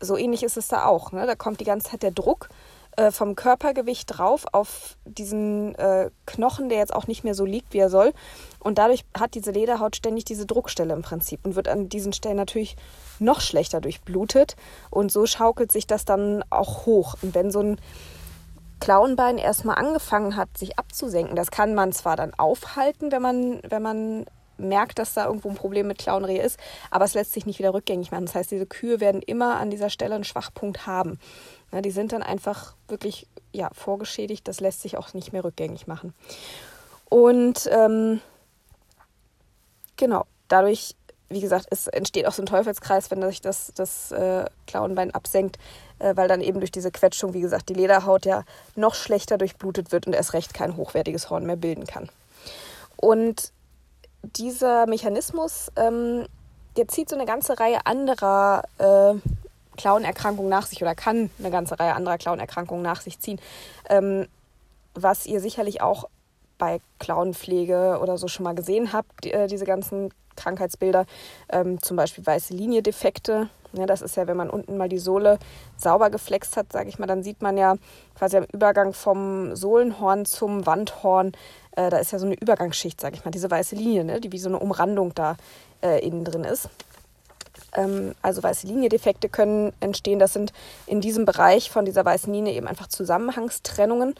so 0.00 0.16
ähnlich 0.16 0.42
ist 0.42 0.56
es 0.56 0.68
da 0.68 0.84
auch. 0.84 1.12
Ne? 1.12 1.26
Da 1.26 1.34
kommt 1.34 1.60
die 1.60 1.64
ganze 1.64 1.90
Zeit 1.90 2.02
der 2.02 2.10
Druck 2.10 2.48
äh, 2.96 3.10
vom 3.10 3.36
Körpergewicht 3.36 4.18
drauf 4.18 4.44
auf 4.52 4.96
diesen 5.04 5.74
äh, 5.76 6.10
Knochen, 6.26 6.68
der 6.68 6.78
jetzt 6.78 6.94
auch 6.94 7.06
nicht 7.06 7.24
mehr 7.24 7.34
so 7.34 7.44
liegt, 7.44 7.72
wie 7.72 7.78
er 7.78 7.90
soll. 7.90 8.12
Und 8.60 8.78
dadurch 8.78 9.04
hat 9.18 9.34
diese 9.34 9.50
Lederhaut 9.50 9.96
ständig 9.96 10.24
diese 10.24 10.46
Druckstelle 10.46 10.92
im 10.92 11.02
Prinzip 11.02 11.40
und 11.44 11.56
wird 11.56 11.68
an 11.68 11.88
diesen 11.88 12.12
Stellen 12.12 12.36
natürlich 12.36 12.76
noch 13.18 13.40
schlechter 13.40 13.80
durchblutet. 13.80 14.56
Und 14.90 15.12
so 15.12 15.26
schaukelt 15.26 15.72
sich 15.72 15.86
das 15.86 16.04
dann 16.04 16.44
auch 16.50 16.86
hoch. 16.86 17.16
Und 17.22 17.34
wenn 17.34 17.50
so 17.50 17.60
ein 17.60 17.80
Klauenbein 18.80 19.38
erstmal 19.38 19.76
angefangen 19.76 20.36
hat, 20.36 20.56
sich 20.56 20.78
abzusenken, 20.78 21.36
das 21.36 21.50
kann 21.50 21.74
man 21.74 21.92
zwar 21.92 22.16
dann 22.16 22.34
aufhalten, 22.34 23.10
wenn 23.12 23.22
man, 23.22 23.60
wenn 23.68 23.82
man 23.82 24.26
merkt, 24.58 24.98
dass 24.98 25.14
da 25.14 25.26
irgendwo 25.26 25.48
ein 25.48 25.54
Problem 25.54 25.86
mit 25.86 25.98
Klauenrehe 25.98 26.42
ist, 26.42 26.58
aber 26.90 27.04
es 27.04 27.14
lässt 27.14 27.32
sich 27.32 27.46
nicht 27.46 27.58
wieder 27.58 27.74
rückgängig 27.74 28.10
machen. 28.10 28.26
Das 28.26 28.34
heißt, 28.34 28.50
diese 28.50 28.66
Kühe 28.66 29.00
werden 29.00 29.22
immer 29.22 29.56
an 29.58 29.70
dieser 29.70 29.90
Stelle 29.90 30.14
einen 30.14 30.24
Schwachpunkt 30.24 30.86
haben. 30.86 31.18
Ja, 31.72 31.80
die 31.80 31.90
sind 31.90 32.12
dann 32.12 32.22
einfach 32.22 32.74
wirklich 32.88 33.26
ja, 33.52 33.70
vorgeschädigt, 33.72 34.46
das 34.48 34.60
lässt 34.60 34.82
sich 34.82 34.96
auch 34.96 35.14
nicht 35.14 35.32
mehr 35.32 35.44
rückgängig 35.44 35.86
machen. 35.86 36.14
Und 37.08 37.68
ähm, 37.72 38.20
genau, 39.98 40.24
dadurch 40.48 40.94
wie 41.30 41.40
gesagt, 41.40 41.66
es 41.70 41.86
entsteht 41.88 42.26
auch 42.26 42.32
so 42.32 42.42
ein 42.42 42.46
Teufelskreis, 42.46 43.10
wenn 43.10 43.22
sich 43.28 43.40
das, 43.40 43.72
das 43.74 44.12
äh, 44.12 44.46
Klauenbein 44.66 45.10
absenkt, 45.10 45.58
äh, 45.98 46.16
weil 46.16 46.28
dann 46.28 46.40
eben 46.40 46.60
durch 46.60 46.72
diese 46.72 46.90
Quetschung, 46.90 47.34
wie 47.34 47.40
gesagt, 47.40 47.68
die 47.68 47.74
Lederhaut 47.74 48.24
ja 48.24 48.44
noch 48.76 48.94
schlechter 48.94 49.36
durchblutet 49.36 49.92
wird 49.92 50.06
und 50.06 50.14
erst 50.14 50.32
recht 50.32 50.54
kein 50.54 50.76
hochwertiges 50.76 51.28
Horn 51.28 51.44
mehr 51.44 51.56
bilden 51.56 51.86
kann. 51.86 52.08
Und 52.96 53.52
dieser 54.22 54.86
Mechanismus, 54.86 55.70
ähm, 55.76 56.26
der 56.76 56.88
zieht 56.88 57.10
so 57.10 57.16
eine 57.16 57.26
ganze 57.26 57.58
Reihe 57.60 57.84
anderer 57.84 58.62
äh, 58.78 59.14
Klauenerkrankungen 59.76 60.50
nach 60.50 60.66
sich 60.66 60.82
oder 60.82 60.94
kann 60.94 61.30
eine 61.38 61.50
ganze 61.50 61.78
Reihe 61.78 61.94
anderer 61.94 62.18
Klauenerkrankungen 62.18 62.82
nach 62.82 63.00
sich 63.00 63.20
ziehen. 63.20 63.38
Ähm, 63.88 64.26
was 64.94 65.26
ihr 65.26 65.40
sicherlich 65.40 65.80
auch 65.82 66.08
bei 66.58 66.80
Klauenpflege 66.98 67.98
oder 68.02 68.18
so 68.18 68.28
schon 68.28 68.44
mal 68.44 68.54
gesehen 68.54 68.92
habt, 68.92 69.24
die, 69.24 69.32
äh, 69.32 69.46
diese 69.46 69.64
ganzen 69.64 70.10
Krankheitsbilder, 70.36 71.06
ähm, 71.50 71.82
zum 71.82 71.96
Beispiel 71.96 72.24
weiße 72.24 72.54
Linie-Defekte. 72.54 73.48
Ja, 73.74 73.86
das 73.86 74.00
ist 74.00 74.16
ja, 74.16 74.26
wenn 74.26 74.36
man 74.36 74.48
unten 74.48 74.78
mal 74.78 74.88
die 74.88 74.98
Sohle 74.98 75.38
sauber 75.76 76.08
geflext 76.08 76.56
hat, 76.56 76.72
sage 76.72 76.88
ich 76.88 76.98
mal, 76.98 77.06
dann 77.06 77.22
sieht 77.22 77.42
man 77.42 77.58
ja 77.58 77.76
quasi 78.16 78.38
am 78.38 78.46
Übergang 78.52 78.94
vom 78.94 79.54
Sohlenhorn 79.54 80.24
zum 80.24 80.64
Wandhorn, 80.64 81.32
äh, 81.76 81.90
da 81.90 81.98
ist 81.98 82.12
ja 82.12 82.18
so 82.18 82.26
eine 82.26 82.34
Übergangsschicht, 82.34 83.00
sage 83.00 83.16
ich 83.16 83.24
mal, 83.24 83.30
diese 83.30 83.50
weiße 83.50 83.74
Linie, 83.74 84.04
ne, 84.04 84.20
die 84.20 84.32
wie 84.32 84.38
so 84.38 84.48
eine 84.48 84.58
Umrandung 84.58 85.14
da 85.14 85.36
äh, 85.82 86.04
innen 86.04 86.24
drin 86.24 86.44
ist. 86.44 86.70
Ähm, 87.74 88.14
also 88.22 88.42
weiße 88.42 88.66
Linie-Defekte 88.66 89.28
können 89.28 89.72
entstehen. 89.80 90.18
Das 90.18 90.32
sind 90.32 90.52
in 90.86 91.00
diesem 91.00 91.26
Bereich 91.26 91.70
von 91.70 91.84
dieser 91.84 92.04
weißen 92.04 92.32
Linie 92.32 92.54
eben 92.54 92.66
einfach 92.66 92.86
Zusammenhangstrennungen. 92.86 94.14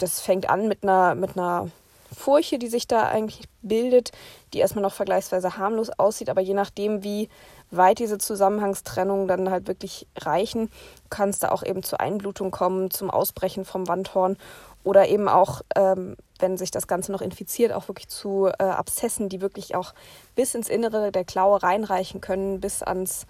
Das 0.00 0.20
fängt 0.20 0.48
an 0.48 0.66
mit 0.66 0.82
einer, 0.82 1.14
mit 1.14 1.36
einer 1.36 1.70
Furche, 2.16 2.58
die 2.58 2.68
sich 2.68 2.88
da 2.88 3.08
eigentlich 3.08 3.48
bildet, 3.62 4.12
die 4.52 4.58
erstmal 4.58 4.82
noch 4.82 4.92
vergleichsweise 4.92 5.56
harmlos 5.56 5.90
aussieht, 5.90 6.28
aber 6.30 6.40
je 6.40 6.54
nachdem, 6.54 7.04
wie 7.04 7.28
weit 7.70 7.98
diese 7.98 8.18
Zusammenhangstrennungen 8.18 9.28
dann 9.28 9.50
halt 9.50 9.68
wirklich 9.68 10.06
reichen, 10.18 10.70
kann 11.08 11.28
es 11.28 11.38
da 11.38 11.50
auch 11.50 11.62
eben 11.62 11.82
zur 11.82 12.00
Einblutung 12.00 12.50
kommen, 12.50 12.90
zum 12.90 13.10
Ausbrechen 13.10 13.64
vom 13.64 13.86
Wandhorn 13.86 14.36
oder 14.82 15.08
eben 15.08 15.28
auch, 15.28 15.60
ähm, 15.76 16.16
wenn 16.38 16.56
sich 16.56 16.70
das 16.70 16.88
Ganze 16.88 17.12
noch 17.12 17.20
infiziert, 17.20 17.72
auch 17.72 17.88
wirklich 17.88 18.08
zu 18.08 18.46
äh, 18.46 18.64
Abszessen, 18.64 19.28
die 19.28 19.40
wirklich 19.40 19.76
auch 19.76 19.92
bis 20.34 20.54
ins 20.54 20.68
Innere 20.68 21.12
der 21.12 21.24
Klaue 21.24 21.62
reinreichen 21.62 22.20
können, 22.20 22.60
bis 22.60 22.82
ans 22.82 23.26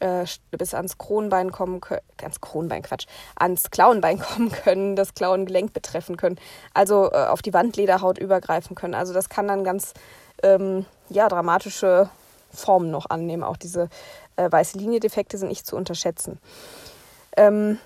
äh, 0.00 0.24
bis 0.50 0.74
ans 0.74 0.98
Kronbein 0.98 1.52
kommen 1.52 1.80
können, 1.80 2.02
ans 2.22 2.40
Kronbein, 2.40 2.82
Quatsch, 2.82 3.06
ans 3.36 3.70
Klauenbein 3.70 4.18
kommen 4.20 4.50
können, 4.50 4.96
das 4.96 5.14
Klauengelenk 5.14 5.72
betreffen 5.72 6.16
können, 6.16 6.38
also 6.74 7.10
äh, 7.12 7.26
auf 7.26 7.42
die 7.42 7.52
Wandlederhaut 7.52 8.18
übergreifen 8.18 8.76
können. 8.76 8.94
Also 8.94 9.12
das 9.12 9.28
kann 9.28 9.48
dann 9.48 9.64
ganz 9.64 9.94
ähm, 10.42 10.86
ja, 11.08 11.28
dramatische 11.28 12.10
Formen 12.52 12.90
noch 12.90 13.10
annehmen. 13.10 13.42
Auch 13.42 13.56
diese 13.56 13.88
äh, 14.36 14.50
weiße 14.50 14.78
Linie-Defekte 14.78 15.38
sind 15.38 15.48
nicht 15.48 15.66
zu 15.66 15.76
unterschätzen. 15.76 16.38
Ähm, 17.36 17.78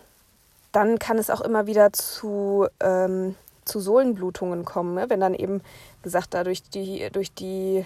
dann 0.73 0.99
kann 0.99 1.19
es 1.19 1.31
auch 1.31 1.41
immer 1.41 1.67
wieder 1.67 1.93
zu, 1.93 2.67
ähm, 2.81 3.37
zu 3.65 3.81
Sohlenblutungen 3.81 4.65
kommen, 4.65 4.95
ne? 4.95 5.11
wenn 5.11 5.21
dann 5.21 5.35
eben 5.35 5.63
gesagt 6.03 6.35
dadurch 6.35 6.63
die, 6.63 7.09
durch 7.13 7.33
die 7.33 7.85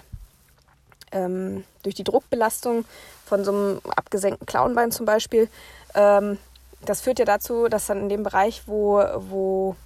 ähm, 1.12 1.64
durch 1.82 1.94
die 1.94 2.04
Druckbelastung 2.04 2.84
von 3.24 3.44
so 3.44 3.52
einem 3.52 3.80
abgesenkten 3.96 4.46
Klauenbein 4.46 4.90
zum 4.90 5.06
Beispiel, 5.06 5.48
ähm, 5.94 6.38
das 6.84 7.00
führt 7.00 7.18
ja 7.18 7.24
dazu, 7.24 7.68
dass 7.68 7.86
dann 7.86 8.00
in 8.00 8.08
dem 8.08 8.22
Bereich, 8.22 8.62
wo, 8.66 9.02
wo 9.16 9.76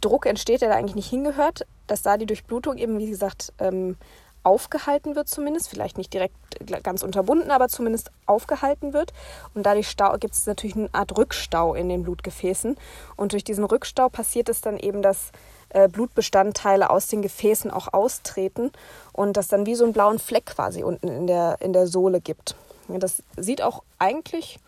Druck 0.00 0.26
entsteht, 0.26 0.62
der 0.62 0.70
da 0.70 0.76
eigentlich 0.76 0.96
nicht 0.96 1.10
hingehört, 1.10 1.66
dass 1.86 2.02
da 2.02 2.16
die 2.16 2.26
Durchblutung 2.26 2.78
eben, 2.78 2.98
wie 2.98 3.10
gesagt, 3.10 3.52
ähm, 3.58 3.96
aufgehalten 4.42 5.16
wird 5.16 5.28
zumindest, 5.28 5.68
vielleicht 5.68 5.98
nicht 5.98 6.12
direkt 6.14 6.34
ganz 6.82 7.02
unterbunden, 7.02 7.50
aber 7.50 7.68
zumindest 7.68 8.10
aufgehalten 8.26 8.92
wird. 8.92 9.12
Und 9.54 9.64
dadurch 9.64 9.94
gibt 10.18 10.34
es 10.34 10.46
natürlich 10.46 10.76
eine 10.76 10.88
Art 10.92 11.16
Rückstau 11.16 11.74
in 11.74 11.88
den 11.88 12.04
Blutgefäßen. 12.04 12.76
Und 13.16 13.32
durch 13.32 13.44
diesen 13.44 13.64
Rückstau 13.64 14.08
passiert 14.08 14.48
es 14.48 14.62
dann 14.62 14.78
eben, 14.78 15.02
dass 15.02 15.32
äh, 15.70 15.88
Blutbestandteile 15.88 16.90
aus 16.90 17.06
den 17.06 17.22
Gefäßen 17.22 17.70
auch 17.70 17.92
austreten 17.92 18.72
und 19.12 19.36
das 19.36 19.48
dann 19.48 19.66
wie 19.66 19.74
so 19.74 19.84
einen 19.84 19.92
blauen 19.92 20.18
Fleck 20.18 20.46
quasi 20.46 20.82
unten 20.82 21.08
in 21.08 21.26
der, 21.26 21.58
in 21.60 21.72
der 21.72 21.86
Sohle 21.86 22.20
gibt. 22.20 22.56
Das 22.88 23.22
sieht 23.36 23.62
auch 23.62 23.82
eigentlich, 23.98 24.58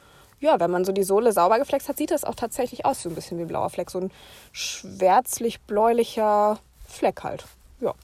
ja, 0.41 0.61
wenn 0.61 0.71
man 0.71 0.85
so 0.85 0.93
die 0.93 1.03
Sohle 1.03 1.33
sauber 1.33 1.59
geflext 1.59 1.89
hat, 1.89 1.97
sieht 1.97 2.11
das 2.11 2.25
auch 2.25 2.35
tatsächlich 2.35 2.85
aus, 2.85 3.03
so 3.03 3.09
ein 3.09 3.15
bisschen 3.15 3.39
wie 3.39 3.43
ein 3.43 3.49
blauer 3.49 3.71
Fleck, 3.71 3.91
so 3.91 3.99
ein 3.99 4.13
schwärzlich-bläulicher 4.53 6.59
Fleck 6.87 7.25
halt. 7.25 7.45
Ja, 7.83 7.95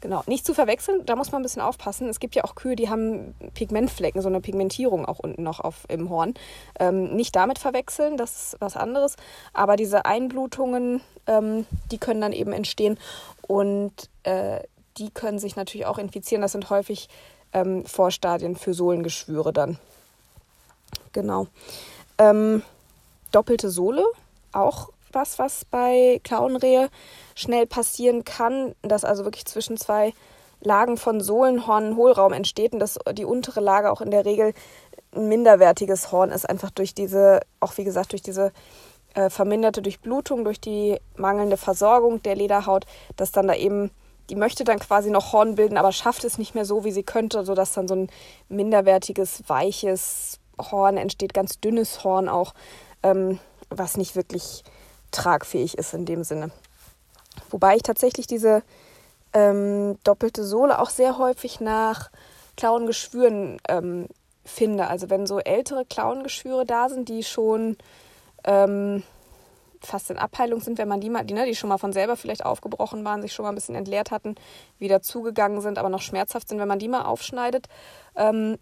genau. 0.00 0.24
Nicht 0.26 0.44
zu 0.44 0.52
verwechseln, 0.52 1.06
da 1.06 1.14
muss 1.14 1.30
man 1.30 1.40
ein 1.40 1.44
bisschen 1.44 1.62
aufpassen. 1.62 2.08
Es 2.08 2.18
gibt 2.18 2.34
ja 2.34 2.42
auch 2.42 2.56
Kühe, 2.56 2.74
die 2.74 2.88
haben 2.88 3.36
Pigmentflecken, 3.54 4.20
so 4.20 4.28
eine 4.28 4.40
Pigmentierung 4.40 5.06
auch 5.06 5.20
unten 5.20 5.44
noch 5.44 5.60
auf, 5.60 5.84
im 5.86 6.10
Horn. 6.10 6.34
Ähm, 6.80 7.14
nicht 7.14 7.36
damit 7.36 7.60
verwechseln, 7.60 8.16
das 8.16 8.54
ist 8.54 8.56
was 8.60 8.76
anderes. 8.76 9.14
Aber 9.52 9.76
diese 9.76 10.06
Einblutungen, 10.06 11.02
ähm, 11.28 11.66
die 11.92 11.98
können 11.98 12.20
dann 12.20 12.32
eben 12.32 12.52
entstehen 12.52 12.98
und 13.42 13.92
äh, 14.24 14.58
die 14.96 15.10
können 15.10 15.38
sich 15.38 15.54
natürlich 15.54 15.86
auch 15.86 15.98
infizieren. 15.98 16.42
Das 16.42 16.50
sind 16.50 16.68
häufig 16.68 17.08
ähm, 17.52 17.86
Vorstadien 17.86 18.56
für 18.56 18.74
Sohlengeschwüre 18.74 19.52
dann. 19.52 19.78
Genau. 21.12 21.46
Ähm, 22.18 22.62
doppelte 23.30 23.70
Sohle, 23.70 24.04
auch 24.50 24.90
was, 25.12 25.38
was 25.38 25.64
bei 25.64 26.20
Klauenrehe 26.24 26.88
schnell 27.34 27.66
passieren 27.66 28.24
kann, 28.24 28.74
dass 28.82 29.04
also 29.04 29.24
wirklich 29.24 29.46
zwischen 29.46 29.76
zwei 29.76 30.12
Lagen 30.60 30.96
von 30.96 31.20
Sohlenhorn 31.20 31.96
Hohlraum 31.96 32.32
entsteht 32.32 32.72
und 32.72 32.80
dass 32.80 32.98
die 33.12 33.24
untere 33.24 33.60
Lage 33.60 33.92
auch 33.92 34.00
in 34.00 34.10
der 34.10 34.24
Regel 34.24 34.54
ein 35.14 35.28
minderwertiges 35.28 36.12
Horn 36.12 36.30
ist, 36.30 36.48
einfach 36.48 36.70
durch 36.70 36.94
diese, 36.94 37.40
auch 37.60 37.76
wie 37.78 37.84
gesagt, 37.84 38.12
durch 38.12 38.22
diese 38.22 38.52
äh, 39.14 39.30
verminderte 39.30 39.82
Durchblutung, 39.82 40.44
durch 40.44 40.60
die 40.60 40.98
mangelnde 41.16 41.56
Versorgung 41.56 42.22
der 42.22 42.36
Lederhaut, 42.36 42.84
dass 43.16 43.32
dann 43.32 43.48
da 43.48 43.54
eben, 43.54 43.90
die 44.30 44.36
möchte 44.36 44.64
dann 44.64 44.78
quasi 44.78 45.10
noch 45.10 45.32
Horn 45.32 45.54
bilden, 45.54 45.78
aber 45.78 45.92
schafft 45.92 46.24
es 46.24 46.38
nicht 46.38 46.54
mehr 46.54 46.64
so, 46.64 46.84
wie 46.84 46.92
sie 46.92 47.04
könnte, 47.04 47.44
sodass 47.44 47.72
dann 47.72 47.88
so 47.88 47.94
ein 47.94 48.10
minderwertiges, 48.48 49.44
weiches 49.46 50.40
Horn 50.60 50.96
entsteht, 50.96 51.34
ganz 51.34 51.60
dünnes 51.60 52.04
Horn 52.04 52.28
auch, 52.28 52.52
ähm, 53.02 53.38
was 53.70 53.96
nicht 53.96 54.16
wirklich 54.16 54.64
tragfähig 55.10 55.76
ist 55.76 55.94
in 55.94 56.04
dem 56.04 56.24
Sinne. 56.24 56.50
Wobei 57.50 57.76
ich 57.76 57.82
tatsächlich 57.82 58.26
diese 58.26 58.62
ähm, 59.32 59.98
doppelte 60.04 60.44
Sohle 60.44 60.78
auch 60.80 60.90
sehr 60.90 61.18
häufig 61.18 61.60
nach 61.60 62.10
Klauengeschwüren 62.56 63.58
ähm, 63.68 64.08
finde. 64.44 64.88
Also 64.88 65.10
wenn 65.10 65.26
so 65.26 65.38
ältere 65.38 65.84
Klauengeschwüre 65.84 66.64
da 66.66 66.88
sind, 66.88 67.08
die 67.08 67.22
schon 67.22 67.76
ähm, 68.44 69.02
fast 69.80 70.10
in 70.10 70.18
Abheilung 70.18 70.60
sind, 70.60 70.78
wenn 70.78 70.88
man 70.88 71.00
die 71.00 71.10
mal, 71.10 71.24
die, 71.24 71.34
ne, 71.34 71.46
die 71.46 71.54
schon 71.54 71.68
mal 71.68 71.78
von 71.78 71.92
selber 71.92 72.16
vielleicht 72.16 72.44
aufgebrochen 72.44 73.04
waren, 73.04 73.22
sich 73.22 73.32
schon 73.32 73.44
mal 73.44 73.50
ein 73.50 73.54
bisschen 73.54 73.74
entleert 73.74 74.10
hatten, 74.10 74.34
wieder 74.78 75.02
zugegangen 75.02 75.60
sind, 75.60 75.78
aber 75.78 75.88
noch 75.88 76.02
schmerzhaft 76.02 76.48
sind, 76.48 76.58
wenn 76.58 76.68
man 76.68 76.78
die 76.78 76.88
mal 76.88 77.02
aufschneidet, 77.02 77.68
ähm, 78.16 78.58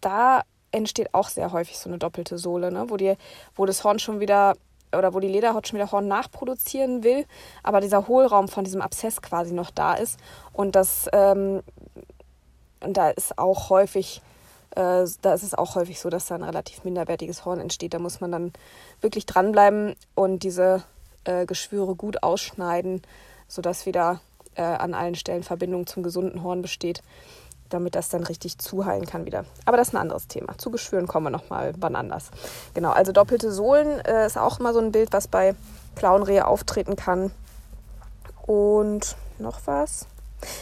da 0.00 0.42
entsteht 0.70 1.14
auch 1.14 1.28
sehr 1.28 1.52
häufig 1.52 1.78
so 1.78 1.88
eine 1.88 1.98
doppelte 1.98 2.36
Sohle, 2.36 2.70
ne, 2.70 2.84
wo, 2.88 2.96
die, 2.96 3.16
wo 3.54 3.64
das 3.64 3.84
Horn 3.84 3.98
schon 3.98 4.20
wieder 4.20 4.54
oder 4.96 5.14
wo 5.14 5.20
die 5.20 5.28
Lederhaut 5.28 5.68
schon 5.68 5.78
wieder 5.78 5.90
Horn 5.92 6.08
nachproduzieren 6.08 7.04
will, 7.04 7.26
aber 7.62 7.80
dieser 7.80 8.08
Hohlraum 8.08 8.48
von 8.48 8.64
diesem 8.64 8.80
Abszess 8.80 9.22
quasi 9.22 9.52
noch 9.52 9.70
da 9.70 9.94
ist. 9.94 10.18
Und 10.52 10.76
das 10.76 11.08
ähm, 11.12 11.62
und 12.80 12.96
da 12.96 13.10
ist 13.10 13.38
auch 13.38 13.70
häufig, 13.70 14.22
äh, 14.70 15.04
da 15.22 15.34
ist 15.34 15.42
es 15.42 15.54
auch 15.54 15.74
häufig 15.74 16.00
so, 16.00 16.10
dass 16.10 16.26
da 16.26 16.34
ein 16.34 16.42
relativ 16.42 16.84
minderwertiges 16.84 17.44
Horn 17.44 17.60
entsteht. 17.60 17.94
Da 17.94 17.98
muss 17.98 18.20
man 18.20 18.32
dann 18.32 18.52
wirklich 19.00 19.26
dranbleiben 19.26 19.96
und 20.14 20.42
diese 20.42 20.82
äh, 21.24 21.46
Geschwüre 21.46 21.94
gut 21.94 22.22
ausschneiden, 22.22 23.02
sodass 23.48 23.86
wieder 23.86 24.20
äh, 24.54 24.62
an 24.62 24.94
allen 24.94 25.14
Stellen 25.14 25.42
Verbindung 25.42 25.86
zum 25.86 26.02
gesunden 26.02 26.42
Horn 26.42 26.62
besteht 26.62 27.02
damit 27.68 27.94
das 27.94 28.08
dann 28.08 28.24
richtig 28.24 28.58
zuheilen 28.58 29.06
kann 29.06 29.26
wieder. 29.26 29.44
Aber 29.64 29.76
das 29.76 29.88
ist 29.88 29.94
ein 29.94 30.00
anderes 30.00 30.28
Thema. 30.28 30.56
Zu 30.58 30.70
Geschwüren 30.70 31.06
kommen 31.06 31.26
wir 31.26 31.30
nochmal 31.30 31.72
wann 31.78 31.96
anders. 31.96 32.30
Genau, 32.74 32.90
also 32.90 33.12
doppelte 33.12 33.52
Sohlen 33.52 34.00
äh, 34.00 34.26
ist 34.26 34.38
auch 34.38 34.60
immer 34.60 34.72
so 34.72 34.80
ein 34.80 34.92
Bild, 34.92 35.12
was 35.12 35.28
bei 35.28 35.54
Klauenrehe 35.96 36.46
auftreten 36.46 36.96
kann. 36.96 37.30
Und 38.46 39.16
noch 39.38 39.60
was? 39.66 40.06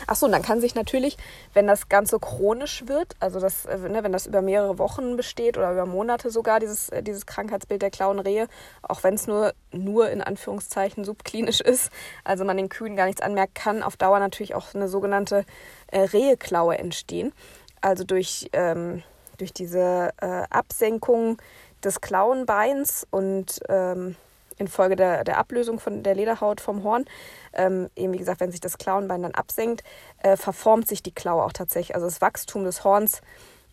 Achso, 0.06 0.26
und 0.26 0.32
dann 0.32 0.42
kann 0.42 0.60
sich 0.60 0.74
natürlich, 0.74 1.18
wenn 1.52 1.66
das 1.66 1.88
Ganze 1.88 2.18
chronisch 2.18 2.84
wird, 2.86 3.14
also 3.20 3.40
das, 3.40 3.66
äh, 3.66 3.76
ne, 3.76 4.02
wenn 4.02 4.12
das 4.12 4.26
über 4.26 4.40
mehrere 4.40 4.78
Wochen 4.78 5.16
besteht 5.16 5.58
oder 5.58 5.72
über 5.72 5.84
Monate 5.84 6.30
sogar, 6.30 6.60
dieses, 6.60 6.88
äh, 6.88 7.02
dieses 7.02 7.26
Krankheitsbild 7.26 7.82
der 7.82 7.90
Klauenrehe, 7.90 8.48
auch 8.82 9.04
wenn 9.04 9.14
es 9.14 9.26
nur, 9.26 9.52
nur 9.72 10.08
in 10.10 10.22
Anführungszeichen 10.22 11.04
subklinisch 11.04 11.60
ist, 11.62 11.90
also 12.24 12.44
man 12.44 12.56
den 12.56 12.70
Kühen 12.70 12.96
gar 12.96 13.06
nichts 13.06 13.20
anmerkt, 13.20 13.54
kann 13.54 13.82
auf 13.82 13.96
Dauer 13.96 14.18
natürlich 14.18 14.54
auch 14.54 14.74
eine 14.74 14.88
sogenannte 14.88 15.44
äh, 15.88 16.00
Reheklaue 16.00 16.78
entstehen. 16.78 17.32
Also 17.80 18.04
durch, 18.04 18.48
ähm, 18.52 19.02
durch 19.38 19.52
diese 19.52 20.12
äh, 20.20 20.42
Absenkung 20.50 21.38
des 21.84 22.00
Klauenbeins 22.00 23.06
und 23.10 23.60
ähm, 23.68 24.16
infolge 24.58 24.96
der, 24.96 25.24
der 25.24 25.38
Ablösung 25.38 25.78
von 25.78 26.02
der 26.02 26.14
Lederhaut 26.14 26.60
vom 26.60 26.82
Horn, 26.82 27.04
ähm, 27.52 27.90
eben 27.94 28.12
wie 28.12 28.18
gesagt, 28.18 28.40
wenn 28.40 28.50
sich 28.50 28.60
das 28.60 28.78
Klauenbein 28.78 29.22
dann 29.22 29.34
absenkt, 29.34 29.84
äh, 30.22 30.36
verformt 30.36 30.88
sich 30.88 31.02
die 31.02 31.12
Klaue 31.12 31.44
auch 31.44 31.52
tatsächlich. 31.52 31.94
Also 31.94 32.06
das 32.06 32.20
Wachstum 32.20 32.64
des 32.64 32.82
Horns 32.84 33.20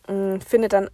mh, 0.08 0.40
findet 0.40 0.72
dann 0.72 0.90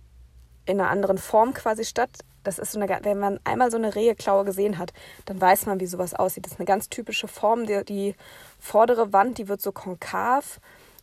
in 0.67 0.81
einer 0.81 0.91
anderen 0.91 1.19
Form 1.19 1.55
quasi 1.55 1.85
statt. 1.85 2.11
Das 2.45 2.59
ist 2.59 2.73
so 2.73 2.81
eine, 2.81 3.01
wenn 3.03 3.19
man 3.19 3.41
einmal 3.45 3.71
so 3.71 3.77
eine 3.77 3.95
Reheklaue 3.95 4.45
gesehen 4.45 4.79
hat, 4.79 4.93
dann 5.27 5.41
weiß 5.41 5.67
man, 5.67 5.81
wie 5.81 5.87
sowas 5.87 6.15
aussieht. 6.15 6.47
Das 6.47 6.53
ist 6.53 6.59
eine 6.59 6.67
ganz 6.67 6.89
typische 6.89 7.29
Form. 7.29 7.67
Die, 7.67 7.85
die 7.85 8.15
vordere 8.59 9.13
Wand, 9.13 9.39
die 9.39 9.49
wird 9.49 9.61
so 9.61 9.73
konkav 9.73 10.61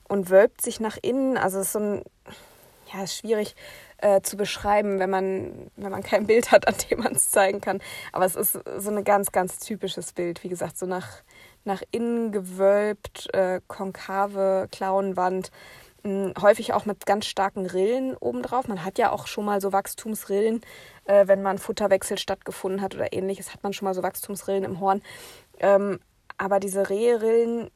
und 0.07 0.29
wölbt 0.29 0.61
sich 0.61 0.79
nach 0.79 0.97
innen. 1.01 1.37
Also 1.37 1.59
es 1.59 1.67
ist 1.67 1.73
so 1.73 1.79
ein, 1.79 2.03
ja, 2.93 3.03
ist 3.03 3.17
schwierig 3.17 3.55
äh, 3.97 4.21
zu 4.21 4.37
beschreiben, 4.37 4.99
wenn 4.99 5.09
man, 5.09 5.71
wenn 5.75 5.91
man 5.91 6.03
kein 6.03 6.27
Bild 6.27 6.51
hat, 6.51 6.67
an 6.67 6.75
dem 6.89 6.99
man 6.99 7.13
es 7.13 7.29
zeigen 7.29 7.61
kann. 7.61 7.79
Aber 8.11 8.25
es 8.25 8.35
ist 8.35 8.59
so 8.77 8.91
ein 8.91 9.03
ganz, 9.03 9.31
ganz 9.31 9.59
typisches 9.59 10.13
Bild. 10.13 10.43
Wie 10.43 10.49
gesagt, 10.49 10.77
so 10.77 10.85
nach, 10.85 11.07
nach 11.65 11.81
innen 11.91 12.31
gewölbt, 12.31 13.33
äh, 13.33 13.61
konkave 13.67 14.67
Klauenwand. 14.71 15.51
Hm, 16.03 16.33
häufig 16.39 16.73
auch 16.73 16.85
mit 16.85 17.05
ganz 17.05 17.25
starken 17.25 17.65
Rillen 17.65 18.15
obendrauf. 18.15 18.67
Man 18.67 18.85
hat 18.85 18.97
ja 18.97 19.11
auch 19.11 19.27
schon 19.27 19.45
mal 19.45 19.61
so 19.61 19.73
Wachstumsrillen, 19.73 20.61
äh, 21.05 21.27
wenn 21.27 21.41
man 21.41 21.57
Futterwechsel 21.57 22.17
stattgefunden 22.17 22.81
hat 22.81 22.95
oder 22.95 23.13
ähnliches, 23.13 23.53
hat 23.53 23.63
man 23.63 23.73
schon 23.73 23.87
mal 23.87 23.93
so 23.93 24.03
Wachstumsrillen 24.03 24.63
im 24.63 24.79
Horn. 24.79 25.01
Ähm, 25.59 25.99
aber 26.37 26.59
diese 26.59 26.89
Rehrillen, 26.89 27.71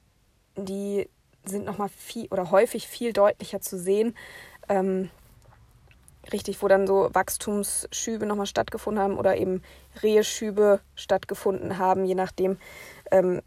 die 0.56 1.10
sind 1.46 1.66
nochmal 1.66 1.90
viel 1.90 2.28
oder 2.28 2.52
häufig 2.52 2.88
viel 2.88 3.14
deutlicher 3.14 3.62
zu 3.62 3.78
sehen. 3.78 4.16
Ähm, 4.70 5.10
richtig, 6.32 6.62
wo 6.62 6.68
dann 6.68 6.88
so 6.88 7.10
Wachstumsschübe 7.14 8.26
nochmal 8.26 8.46
stattgefunden 8.46 9.02
haben 9.02 9.18
oder 9.18 9.38
eben 9.38 9.64
Reheschübe 10.02 10.80
stattgefunden 10.96 11.78
haben, 11.78 12.06
je 12.06 12.16
nachdem. 12.16 12.58
Ähm, 13.12 13.42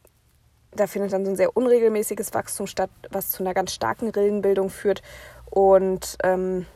da 0.73 0.89
findet 0.89 1.13
dann 1.13 1.25
so 1.25 1.31
ein 1.31 1.37
sehr 1.37 1.57
unregelmäßiges 1.57 2.35
Wachstum 2.35 2.67
statt, 2.67 2.91
was 3.11 3.31
zu 3.31 3.43
einer 3.43 3.55
ganz 3.55 3.73
starken 3.73 4.11
Rillenbildung 4.11 4.71
führt. 4.71 5.03
Und, 5.49 6.17
ähm, 6.25 6.67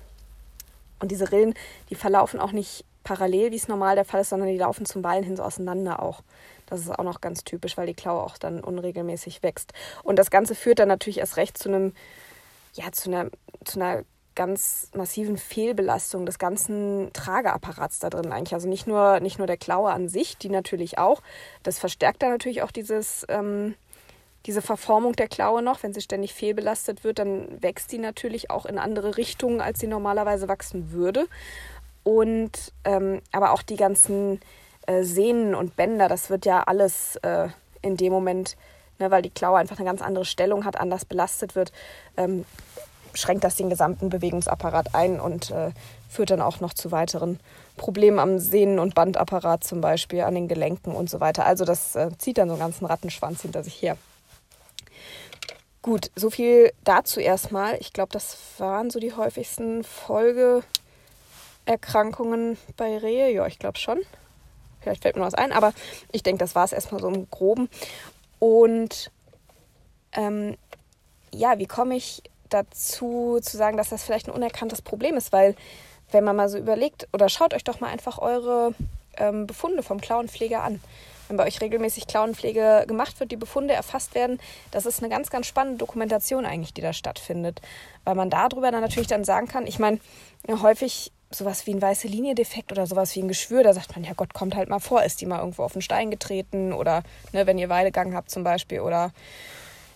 und 1.00 1.10
diese 1.10 1.32
Rillen, 1.32 1.54
die 1.90 1.96
verlaufen 1.96 2.38
auch 2.38 2.52
nicht 2.52 2.84
parallel, 3.02 3.50
wie 3.50 3.56
es 3.56 3.68
normal 3.68 3.96
der 3.96 4.04
Fall 4.04 4.20
ist, 4.20 4.28
sondern 4.28 4.48
die 4.48 4.58
laufen 4.58 4.86
zum 4.86 5.02
Ballen 5.02 5.24
hin 5.24 5.36
so 5.36 5.42
auseinander 5.42 6.00
auch. 6.02 6.22
Das 6.68 6.80
ist 6.80 6.90
auch 6.90 7.04
noch 7.04 7.20
ganz 7.20 7.44
typisch, 7.44 7.76
weil 7.76 7.86
die 7.86 7.94
Klaue 7.94 8.22
auch 8.22 8.38
dann 8.38 8.60
unregelmäßig 8.60 9.42
wächst. 9.42 9.72
Und 10.02 10.18
das 10.18 10.30
Ganze 10.30 10.54
führt 10.54 10.78
dann 10.78 10.88
natürlich 10.88 11.18
erst 11.18 11.36
recht 11.36 11.58
zu 11.58 11.68
einem, 11.68 11.94
ja, 12.74 12.92
zu 12.92 13.10
einer, 13.10 13.30
zu 13.64 13.80
einer 13.80 14.04
ganz 14.34 14.90
massiven 14.94 15.36
Fehlbelastung 15.36 16.24
des 16.24 16.38
ganzen 16.38 17.10
Trageapparats 17.12 17.98
da 17.98 18.08
drin 18.08 18.30
eigentlich. 18.30 18.54
Also 18.54 18.68
nicht 18.68 18.86
nur, 18.86 19.18
nicht 19.18 19.38
nur 19.38 19.48
der 19.48 19.56
Klaue 19.56 19.90
an 19.90 20.08
sich, 20.08 20.38
die 20.38 20.48
natürlich 20.48 20.96
auch. 20.96 21.22
Das 21.64 21.80
verstärkt 21.80 22.22
dann 22.22 22.30
natürlich 22.30 22.62
auch 22.62 22.70
dieses, 22.70 23.26
ähm, 23.28 23.74
diese 24.46 24.62
Verformung 24.62 25.14
der 25.14 25.26
Klaue 25.26 25.60
noch. 25.60 25.82
Wenn 25.82 25.92
sie 25.92 26.02
ständig 26.02 26.34
fehlbelastet 26.34 27.02
wird, 27.02 27.18
dann 27.18 27.60
wächst 27.60 27.90
die 27.90 27.98
natürlich 27.98 28.48
auch 28.48 28.64
in 28.64 28.78
andere 28.78 29.16
Richtungen, 29.16 29.60
als 29.60 29.80
sie 29.80 29.88
normalerweise 29.88 30.46
wachsen 30.46 30.92
würde. 30.92 31.26
Und 32.04 32.72
ähm, 32.84 33.20
aber 33.32 33.50
auch 33.50 33.62
die 33.62 33.76
ganzen 33.76 34.40
äh, 34.88 35.04
Sehnen 35.04 35.54
und 35.54 35.76
Bänder, 35.76 36.08
das 36.08 36.30
wird 36.30 36.46
ja 36.46 36.62
alles 36.62 37.16
äh, 37.16 37.48
in 37.82 37.96
dem 37.96 38.12
Moment, 38.12 38.56
ne, 38.98 39.10
weil 39.10 39.22
die 39.22 39.30
Klaue 39.30 39.58
einfach 39.58 39.78
eine 39.78 39.86
ganz 39.86 40.02
andere 40.02 40.24
Stellung 40.24 40.64
hat, 40.64 40.80
anders 40.80 41.04
belastet 41.04 41.54
wird, 41.54 41.72
ähm, 42.16 42.44
schränkt 43.12 43.44
das 43.44 43.56
den 43.56 43.68
gesamten 43.68 44.08
Bewegungsapparat 44.08 44.94
ein 44.94 45.20
und 45.20 45.50
äh, 45.50 45.72
führt 46.08 46.30
dann 46.30 46.40
auch 46.40 46.60
noch 46.60 46.72
zu 46.72 46.90
weiteren 46.90 47.38
Problemen 47.76 48.18
am 48.18 48.38
Sehnen- 48.38 48.78
und 48.78 48.94
Bandapparat 48.94 49.62
zum 49.62 49.82
Beispiel, 49.82 50.22
an 50.22 50.34
den 50.34 50.48
Gelenken 50.48 50.94
und 50.94 51.10
so 51.10 51.20
weiter. 51.20 51.44
Also 51.44 51.66
das 51.66 51.94
äh, 51.94 52.08
zieht 52.16 52.38
dann 52.38 52.48
so 52.48 52.54
einen 52.54 52.62
ganzen 52.62 52.86
Rattenschwanz 52.86 53.42
hinter 53.42 53.62
sich 53.62 53.82
her. 53.82 53.98
Gut, 55.82 56.10
so 56.16 56.30
viel 56.30 56.72
dazu 56.84 57.20
erstmal. 57.20 57.76
Ich 57.80 57.92
glaube, 57.92 58.12
das 58.12 58.38
waren 58.58 58.88
so 58.90 59.00
die 59.00 59.12
häufigsten 59.12 59.84
Folgeerkrankungen 59.84 62.56
bei 62.76 62.96
Rehe. 62.98 63.32
Ja, 63.32 63.46
ich 63.46 63.58
glaube 63.58 63.78
schon. 63.78 63.98
Vielleicht 64.80 65.02
fällt 65.02 65.16
mir 65.16 65.20
noch 65.20 65.28
was 65.28 65.34
ein, 65.34 65.52
aber 65.52 65.72
ich 66.12 66.22
denke, 66.22 66.38
das 66.38 66.54
war 66.54 66.64
es 66.64 66.72
erstmal 66.72 67.00
so 67.00 67.08
im 67.08 67.28
Groben. 67.30 67.68
Und 68.38 69.10
ähm, 70.12 70.56
ja, 71.32 71.58
wie 71.58 71.66
komme 71.66 71.96
ich 71.96 72.22
dazu 72.48 73.38
zu 73.42 73.56
sagen, 73.56 73.76
dass 73.76 73.90
das 73.90 74.04
vielleicht 74.04 74.28
ein 74.28 74.34
unerkanntes 74.34 74.82
Problem 74.82 75.16
ist? 75.16 75.32
Weil, 75.32 75.54
wenn 76.10 76.24
man 76.24 76.36
mal 76.36 76.48
so 76.48 76.58
überlegt, 76.58 77.08
oder 77.12 77.28
schaut 77.28 77.54
euch 77.54 77.64
doch 77.64 77.80
mal 77.80 77.90
einfach 77.90 78.18
eure 78.18 78.74
ähm, 79.16 79.46
Befunde 79.46 79.82
vom 79.82 80.00
Klauenpfleger 80.00 80.62
an. 80.62 80.80
Wenn 81.28 81.36
bei 81.36 81.46
euch 81.46 81.60
regelmäßig 81.60 82.06
Klauenpflege 82.06 82.84
gemacht 82.88 83.20
wird, 83.20 83.30
die 83.30 83.36
Befunde 83.36 83.74
erfasst 83.74 84.14
werden, 84.14 84.40
das 84.70 84.86
ist 84.86 85.00
eine 85.00 85.10
ganz, 85.10 85.28
ganz 85.28 85.46
spannende 85.46 85.78
Dokumentation 85.78 86.46
eigentlich, 86.46 86.72
die 86.72 86.80
da 86.80 86.94
stattfindet. 86.94 87.60
Weil 88.04 88.14
man 88.14 88.30
darüber 88.30 88.70
dann 88.70 88.80
natürlich 88.80 89.08
dann 89.08 89.24
sagen 89.24 89.46
kann, 89.46 89.66
ich 89.66 89.78
meine, 89.78 90.00
häufig 90.48 91.12
sowas 91.30 91.66
wie 91.66 91.74
ein 91.74 91.82
weiße 91.82 92.08
Linie-Defekt 92.08 92.72
oder 92.72 92.86
sowas 92.86 93.14
wie 93.14 93.22
ein 93.22 93.28
Geschwür, 93.28 93.62
da 93.62 93.74
sagt 93.74 93.94
man, 93.94 94.04
ja 94.04 94.12
Gott, 94.14 94.34
kommt 94.34 94.54
halt 94.54 94.68
mal 94.68 94.78
vor, 94.78 95.02
ist 95.02 95.20
die 95.20 95.26
mal 95.26 95.40
irgendwo 95.40 95.62
auf 95.62 95.72
den 95.72 95.82
Stein 95.82 96.10
getreten 96.10 96.72
oder 96.72 97.02
ne, 97.32 97.46
wenn 97.46 97.58
ihr 97.58 97.68
Weidegang 97.68 98.14
habt 98.14 98.30
zum 98.30 98.44
Beispiel 98.44 98.80
oder 98.80 99.12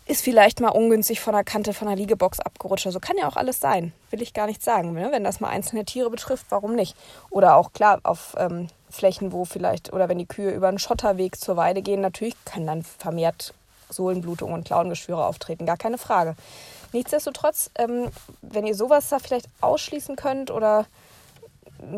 ist 0.07 0.23
vielleicht 0.23 0.61
mal 0.61 0.69
ungünstig 0.69 1.21
von 1.21 1.33
der 1.33 1.45
Kante 1.45 1.73
von 1.73 1.87
der 1.87 1.97
Liegebox 1.97 2.41
abgerutscht. 2.41 2.87
Also 2.87 2.99
kann 2.99 3.17
ja 3.17 3.29
auch 3.29 3.37
alles 3.37 3.61
sein, 3.61 3.93
will 4.11 4.21
ich 4.21 4.35
gar 4.35 4.47
nicht 4.47 4.63
sagen. 4.63 4.93
Ne? 4.93 5.09
Wenn 5.13 5.25
das 5.25 5.41
mal 5.41 5.49
einzelne 5.49 5.85
Tiere 5.85 6.11
betrifft, 6.11 6.47
warum 6.51 6.75
nicht? 6.75 6.97
Oder 7.31 7.57
auch 7.57 7.73
klar 7.73 8.01
auf 8.03 8.35
ähm, 8.37 8.67
Flächen, 8.91 9.33
wo 9.33 9.45
vielleicht, 9.45 9.93
oder 9.93 10.09
wenn 10.09 10.19
die 10.19 10.27
Kühe 10.27 10.51
über 10.51 10.69
einen 10.69 10.81
Schotterweg 10.81 11.37
zur 11.37 11.57
Weide 11.57 11.83
gehen, 11.83 12.01
natürlich 12.01 12.35
können 12.45 12.67
dann 12.67 12.83
vermehrt 12.83 13.55
Sohlenblutung 13.91 14.53
und 14.53 14.65
Klauengeschwüre 14.65 15.25
auftreten, 15.25 15.67
gar 15.67 15.77
keine 15.77 15.99
Frage. 15.99 16.35
Nichtsdestotrotz, 16.93 17.71
ähm, 17.79 18.11
wenn 18.43 18.67
ihr 18.67 18.75
sowas 18.75 19.09
da 19.09 19.19
vielleicht 19.19 19.49
ausschließen 19.61 20.17
könnt 20.17 20.51
oder 20.51 20.87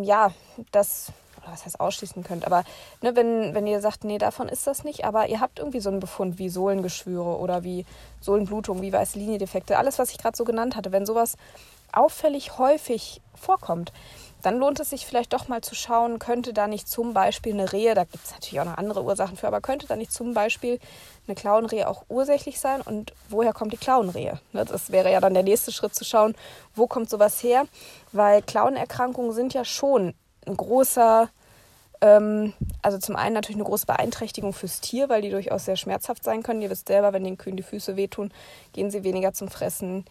ja, 0.03 0.31
das, 0.73 1.13
was 1.47 1.65
heißt 1.65 1.81
ausschließen 1.81 2.23
könnt, 2.23 2.47
aber 2.47 2.65
ne, 3.03 3.15
wenn, 3.17 3.55
wenn 3.55 3.67
ihr 3.67 3.81
sagt, 3.81 4.05
nee, 4.05 4.19
davon 4.19 4.49
ist 4.49 4.67
das 4.67 4.85
nicht, 4.85 5.05
aber 5.05 5.29
ihr 5.29 5.41
habt 5.41 5.59
irgendwie 5.59 5.81
so 5.81 5.91
einen 5.91 6.01
Befund 6.01 6.39
wie 6.39 6.49
Sohlengeschwüre 6.49 7.39
oder 7.39 7.65
wie 7.65 7.85
Sohlenblutung, 8.21 8.83
wie 8.83 8.93
weiße 8.93 9.19
Liniendefekte, 9.19 9.79
alles, 9.79 9.99
was 9.99 10.11
ich 10.11 10.19
gerade 10.19 10.37
so 10.37 10.45
genannt 10.45 10.77
hatte, 10.77 10.93
wenn 10.93 11.07
sowas 11.07 11.37
auffällig 11.93 12.59
häufig 12.59 13.21
vorkommt, 13.35 13.93
dann 14.45 14.59
lohnt 14.59 14.79
es 14.79 14.91
sich 14.91 15.07
vielleicht 15.07 15.33
doch 15.33 15.49
mal 15.49 15.63
zu 15.63 15.75
schauen, 15.75 16.19
könnte 16.19 16.53
da 16.53 16.67
nicht 16.67 16.87
zum 16.87 17.15
Beispiel 17.15 17.55
eine 17.55 17.73
Rehe, 17.73 17.95
da 17.95 18.05
gibt 18.05 18.27
es 18.27 18.33
natürlich 18.33 18.61
auch 18.61 18.67
noch 18.67 18.77
andere 18.77 19.03
Ursachen 19.03 19.39
für, 19.39 19.47
aber 19.47 19.63
könnte 19.63 19.87
da 19.87 19.97
nicht 19.97 20.13
zum 20.13 20.35
Beispiel 20.35 20.79
eine 21.27 21.35
Klauenrehe 21.35 21.89
auch 21.89 22.05
ursächlich 22.11 22.61
sein 22.61 22.83
und 22.83 23.15
woher 23.31 23.55
kommt 23.55 23.73
die 23.73 23.79
Klauenrehe? 23.79 24.39
Ne, 24.53 24.67
das 24.67 24.93
wäre 24.93 25.11
ja 25.11 25.21
dann 25.21 25.33
der 25.33 25.45
nächste 25.45 25.73
Schritt 25.73 25.95
zu 25.95 26.05
schauen, 26.05 26.35
wo 26.75 26.87
kommt 26.87 27.09
sowas 27.09 27.43
her, 27.43 27.65
weil 28.13 28.43
Klauenerkrankungen 28.43 29.33
sind 29.33 29.55
ja 29.55 29.65
schon 29.65 30.13
ein 30.47 30.59
großer, 30.59 31.31
ähm, 32.03 32.53
also 32.83 32.99
zum 32.99 33.17
einen 33.17 33.35
natürlich 33.35 33.57
eine 33.57 33.65
große 33.65 33.87
Beeinträchtigung 33.87 34.53
fürs 34.53 34.83
Tier, 34.83 35.09
weil 35.09 35.23
die 35.23 35.31
durchaus 35.31 35.65
sehr 35.65 35.77
schmerzhaft 35.77 36.23
sein 36.23 36.43
können. 36.43 36.61
Ihr 36.61 36.69
wisst 36.69 36.89
selber, 36.89 37.15
wenn 37.15 37.25
den 37.25 37.39
Kühen 37.39 37.57
die 37.57 37.63
Füße 37.63 37.97
wehtun, 37.97 38.31
gehen 38.75 38.91
sie 38.91 39.05
weniger 39.05 39.33
zum 39.33 39.49
Fressen, 39.49 40.05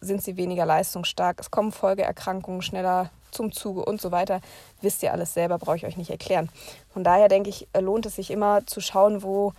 sind 0.00 0.24
sie 0.24 0.36
weniger 0.36 0.66
leistungsstark, 0.66 1.38
es 1.38 1.52
kommen 1.52 1.70
Folgeerkrankungen 1.70 2.62
schneller 2.62 3.10
zum 3.36 3.52
Zuge 3.52 3.84
und 3.84 4.00
so 4.00 4.10
weiter. 4.10 4.40
Wisst 4.80 5.02
ihr 5.02 5.12
alles 5.12 5.34
selber, 5.34 5.58
brauche 5.58 5.76
ich 5.76 5.86
euch 5.86 5.96
nicht 5.96 6.10
erklären. 6.10 6.48
Von 6.92 7.04
daher 7.04 7.28
denke 7.28 7.50
ich, 7.50 7.68
lohnt 7.78 8.06
es 8.06 8.16
sich 8.16 8.30
immer 8.30 8.66
zu 8.66 8.80
schauen, 8.80 9.22
wo, 9.22 9.52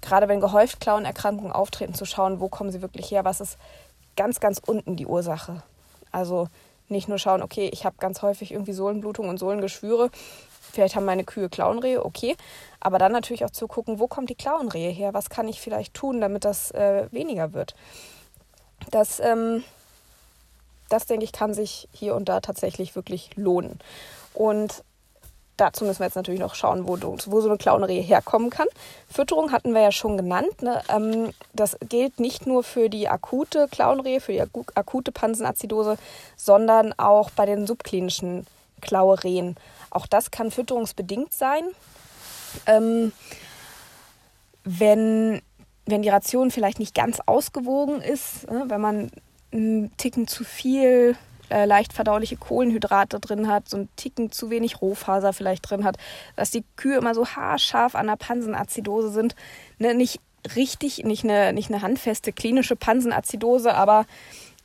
gerade 0.00 0.28
wenn 0.28 0.40
gehäuft 0.40 0.80
Klauenerkrankungen 0.80 1.52
auftreten, 1.52 1.94
zu 1.94 2.04
schauen, 2.04 2.40
wo 2.40 2.48
kommen 2.48 2.70
sie 2.70 2.82
wirklich 2.82 3.10
her, 3.10 3.24
was 3.24 3.40
ist 3.40 3.58
ganz, 4.16 4.40
ganz 4.40 4.60
unten 4.64 4.96
die 4.96 5.06
Ursache. 5.06 5.62
Also 6.10 6.48
nicht 6.88 7.08
nur 7.08 7.18
schauen, 7.18 7.42
okay, 7.42 7.70
ich 7.72 7.84
habe 7.84 7.96
ganz 7.98 8.22
häufig 8.22 8.52
irgendwie 8.52 8.72
Sohlenblutung 8.72 9.28
und 9.28 9.38
Sohlengeschwüre, 9.38 10.10
vielleicht 10.72 10.94
haben 10.96 11.06
meine 11.06 11.24
Kühe 11.24 11.48
Klauenrehe, 11.48 12.04
okay, 12.04 12.36
aber 12.80 12.98
dann 12.98 13.12
natürlich 13.12 13.44
auch 13.44 13.50
zu 13.50 13.66
gucken, 13.66 13.98
wo 13.98 14.06
kommt 14.06 14.30
die 14.30 14.34
Klauenrehe 14.34 14.90
her, 14.90 15.14
was 15.14 15.30
kann 15.30 15.48
ich 15.48 15.60
vielleicht 15.60 15.94
tun, 15.94 16.20
damit 16.20 16.44
das 16.44 16.70
äh, 16.72 17.08
weniger 17.10 17.52
wird. 17.52 17.74
Das 18.90 19.20
ähm, 19.20 19.64
das 20.92 21.06
denke 21.06 21.24
ich, 21.24 21.32
kann 21.32 21.54
sich 21.54 21.88
hier 21.92 22.14
und 22.14 22.28
da 22.28 22.40
tatsächlich 22.40 22.94
wirklich 22.94 23.30
lohnen. 23.36 23.78
Und 24.34 24.84
dazu 25.56 25.84
müssen 25.84 26.00
wir 26.00 26.06
jetzt 26.06 26.16
natürlich 26.16 26.40
noch 26.40 26.54
schauen, 26.54 26.86
wo, 26.86 26.98
wo 27.00 27.40
so 27.40 27.48
eine 27.48 27.58
Klaunerie 27.58 28.02
herkommen 28.02 28.50
kann. 28.50 28.66
Fütterung 29.08 29.52
hatten 29.52 29.72
wir 29.72 29.80
ja 29.80 29.92
schon 29.92 30.16
genannt. 30.16 30.60
Ne? 30.60 30.82
Ähm, 30.88 31.32
das 31.52 31.76
gilt 31.88 32.20
nicht 32.20 32.46
nur 32.46 32.62
für 32.62 32.88
die 32.88 33.08
akute 33.08 33.68
Klauenrehe, 33.68 34.20
für 34.20 34.32
die 34.32 34.42
akute 34.42 35.12
Pansenazidose, 35.12 35.96
sondern 36.36 36.92
auch 36.98 37.30
bei 37.30 37.46
den 37.46 37.66
subklinischen 37.66 38.46
Klauerehen. 38.80 39.56
Auch 39.90 40.06
das 40.06 40.30
kann 40.30 40.50
fütterungsbedingt 40.50 41.32
sein. 41.32 41.64
Ähm, 42.66 43.12
wenn, 44.64 45.40
wenn 45.86 46.02
die 46.02 46.08
Ration 46.08 46.50
vielleicht 46.50 46.78
nicht 46.78 46.94
ganz 46.94 47.18
ausgewogen 47.24 48.00
ist, 48.02 48.50
ne? 48.50 48.64
wenn 48.68 48.80
man 48.80 49.10
einen 49.52 49.96
Ticken 49.96 50.26
zu 50.26 50.44
viel 50.44 51.16
äh, 51.52 51.66
leicht 51.66 51.92
verdauliche 51.92 52.36
Kohlenhydrate 52.36 53.20
drin 53.20 53.48
hat, 53.48 53.68
so 53.68 53.76
einen 53.76 53.88
Ticken 53.96 54.32
zu 54.32 54.50
wenig 54.50 54.80
Rohfaser 54.80 55.32
vielleicht 55.32 55.68
drin 55.68 55.84
hat, 55.84 55.98
dass 56.34 56.50
die 56.50 56.64
Kühe 56.76 56.96
immer 56.96 57.14
so 57.14 57.26
haarscharf 57.26 57.94
an 57.94 58.06
der 58.06 58.16
Pansenazidose 58.16 59.10
sind. 59.10 59.36
Ne, 59.78 59.94
nicht 59.94 60.20
richtig, 60.56 61.04
nicht 61.04 61.24
eine, 61.24 61.52
nicht 61.52 61.70
eine 61.70 61.82
handfeste 61.82 62.32
klinische 62.32 62.76
Pansenazidose, 62.76 63.74
aber 63.74 64.06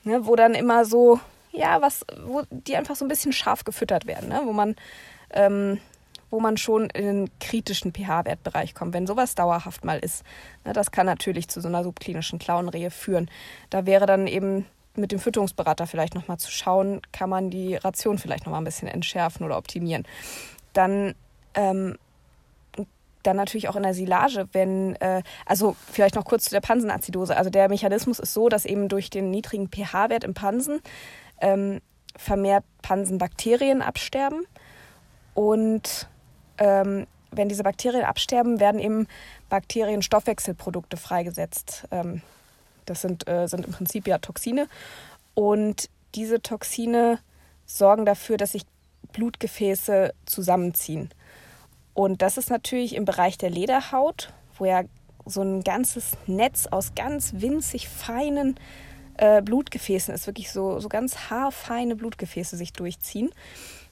ne, 0.03 0.25
wo 0.25 0.35
dann 0.35 0.53
immer 0.53 0.85
so, 0.85 1.19
ja, 1.51 1.81
was, 1.81 2.05
wo 2.25 2.43
die 2.49 2.75
einfach 2.75 2.95
so 2.95 3.05
ein 3.05 3.09
bisschen 3.09 3.33
scharf 3.33 3.63
gefüttert 3.63 4.07
werden, 4.07 4.29
ne, 4.29 4.41
wo 4.45 4.53
man, 4.53 4.75
ähm, 5.31 5.79
wo 6.29 6.39
man 6.39 6.57
schon 6.57 6.89
in 6.89 7.05
den 7.05 7.29
kritischen 7.39 7.93
pH-Wertbereich 7.93 8.73
kommt. 8.73 8.93
Wenn 8.93 9.07
sowas 9.07 9.35
dauerhaft 9.35 9.85
mal 9.85 9.99
ist, 9.99 10.23
ne, 10.65 10.73
das 10.73 10.91
kann 10.91 11.05
natürlich 11.05 11.47
zu 11.49 11.61
so 11.61 11.67
einer 11.67 11.83
subklinischen 11.83 12.39
Klauenrehe 12.39 12.91
führen. 12.91 13.29
Da 13.69 13.85
wäre 13.85 14.05
dann 14.05 14.27
eben 14.27 14.65
mit 14.97 15.11
dem 15.11 15.19
Fütterungsberater 15.19 15.87
vielleicht 15.87 16.15
nochmal 16.15 16.37
zu 16.37 16.51
schauen, 16.51 17.01
kann 17.11 17.29
man 17.29 17.49
die 17.49 17.75
Ration 17.75 18.17
vielleicht 18.17 18.45
nochmal 18.45 18.61
ein 18.61 18.65
bisschen 18.65 18.87
entschärfen 18.87 19.45
oder 19.45 19.57
optimieren. 19.57 20.05
Dann 20.73 21.15
ähm, 21.53 21.97
dann 23.27 23.35
natürlich 23.35 23.67
auch 23.67 23.75
in 23.75 23.83
der 23.83 23.93
Silage, 23.93 24.47
wenn, 24.53 24.95
äh, 24.95 25.21
also 25.45 25.75
vielleicht 25.91 26.15
noch 26.15 26.25
kurz 26.25 26.45
zu 26.45 26.51
der 26.51 26.61
Pansenazidose. 26.61 27.35
Also 27.35 27.49
der 27.49 27.69
Mechanismus 27.69 28.19
ist 28.19 28.33
so, 28.33 28.47
dass 28.47 28.65
eben 28.65 28.87
durch 28.87 29.09
den 29.09 29.29
niedrigen 29.29 29.69
pH-Wert 29.69 30.23
im 30.23 30.33
Pansen 30.33 30.79
ähm, 31.41 31.81
vermehrt 32.15 32.63
Pansenbakterien 32.81 33.81
absterben. 33.81 34.45
Und 35.33 36.07
ähm, 36.57 37.05
wenn 37.31 37.49
diese 37.49 37.63
Bakterien 37.63 38.05
absterben, 38.05 38.59
werden 38.59 38.79
eben 38.79 39.07
Bakterienstoffwechselprodukte 39.49 40.97
freigesetzt. 40.97 41.87
Ähm, 41.91 42.21
das 42.89 43.01
sind, 43.01 43.27
äh, 43.27 43.47
sind 43.47 43.65
im 43.65 43.71
Prinzip 43.71 44.07
ja 44.07 44.17
Toxine. 44.17 44.67
Und 45.33 45.89
diese 46.15 46.41
Toxine 46.41 47.19
sorgen 47.65 48.05
dafür, 48.05 48.37
dass 48.37 48.53
sich 48.53 48.63
Blutgefäße 49.13 50.13
zusammenziehen. 50.25 51.09
Und 51.93 52.21
das 52.21 52.37
ist 52.37 52.49
natürlich 52.49 52.95
im 52.95 53.05
Bereich 53.05 53.37
der 53.37 53.49
Lederhaut, 53.49 54.33
wo 54.57 54.65
ja 54.65 54.83
so 55.25 55.41
ein 55.41 55.63
ganzes 55.63 56.11
Netz 56.25 56.67
aus 56.67 56.93
ganz 56.95 57.33
winzig 57.37 57.89
feinen 57.89 58.55
äh, 59.17 59.41
Blutgefäßen 59.41 60.13
ist, 60.13 60.27
wirklich 60.27 60.51
so, 60.51 60.79
so 60.79 60.89
ganz 60.89 61.29
haarfeine 61.29 61.95
Blutgefäße 61.95 62.55
sich 62.55 62.71
durchziehen. 62.73 63.31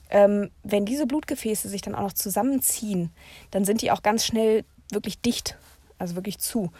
Ähm, 0.08 0.50
wenn 0.62 0.86
diese 0.86 1.06
Blutgefäße 1.06 1.68
sich 1.68 1.82
dann 1.82 1.94
auch 1.94 2.02
noch 2.02 2.12
zusammenziehen, 2.12 3.10
dann 3.50 3.64
sind 3.64 3.82
die 3.82 3.90
auch 3.90 4.02
ganz 4.02 4.24
schnell 4.24 4.64
wirklich 4.90 5.20
dicht, 5.20 5.56
also 5.98 6.14
wirklich 6.14 6.38
zu. 6.38 6.70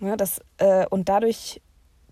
Ja, 0.00 0.16
das, 0.16 0.40
äh, 0.58 0.86
und 0.86 1.08
dadurch 1.08 1.60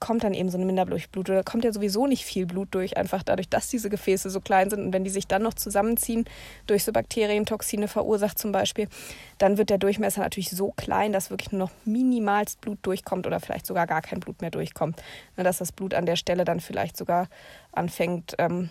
kommt 0.02 0.24
dann 0.24 0.34
eben 0.34 0.48
so 0.48 0.56
eine 0.56 0.66
Minderdurchblutung. 0.66 1.36
Da 1.36 1.42
kommt 1.44 1.64
ja 1.64 1.72
sowieso 1.72 2.08
nicht 2.08 2.24
viel 2.24 2.44
Blut 2.44 2.68
durch, 2.72 2.96
einfach 2.96 3.22
dadurch, 3.22 3.48
dass 3.48 3.68
diese 3.68 3.88
Gefäße 3.88 4.30
so 4.30 4.40
klein 4.40 4.68
sind. 4.68 4.80
Und 4.80 4.92
wenn 4.92 5.04
die 5.04 5.10
sich 5.10 5.28
dann 5.28 5.42
noch 5.42 5.54
zusammenziehen, 5.54 6.24
durch 6.66 6.82
so 6.82 6.90
Bakterientoxine 6.90 7.86
verursacht 7.86 8.36
zum 8.36 8.50
Beispiel, 8.50 8.88
dann 9.38 9.58
wird 9.58 9.70
der 9.70 9.78
Durchmesser 9.78 10.20
natürlich 10.22 10.50
so 10.50 10.72
klein, 10.72 11.12
dass 11.12 11.30
wirklich 11.30 11.52
nur 11.52 11.60
noch 11.60 11.70
minimalst 11.84 12.60
Blut 12.60 12.78
durchkommt 12.82 13.28
oder 13.28 13.38
vielleicht 13.38 13.64
sogar 13.64 13.86
gar 13.86 14.02
kein 14.02 14.18
Blut 14.18 14.40
mehr 14.40 14.50
durchkommt. 14.50 15.00
Dass 15.36 15.58
das 15.58 15.70
Blut 15.70 15.94
an 15.94 16.04
der 16.04 16.16
Stelle 16.16 16.44
dann 16.44 16.58
vielleicht 16.58 16.96
sogar 16.96 17.28
anfängt, 17.70 18.34
ähm, 18.38 18.70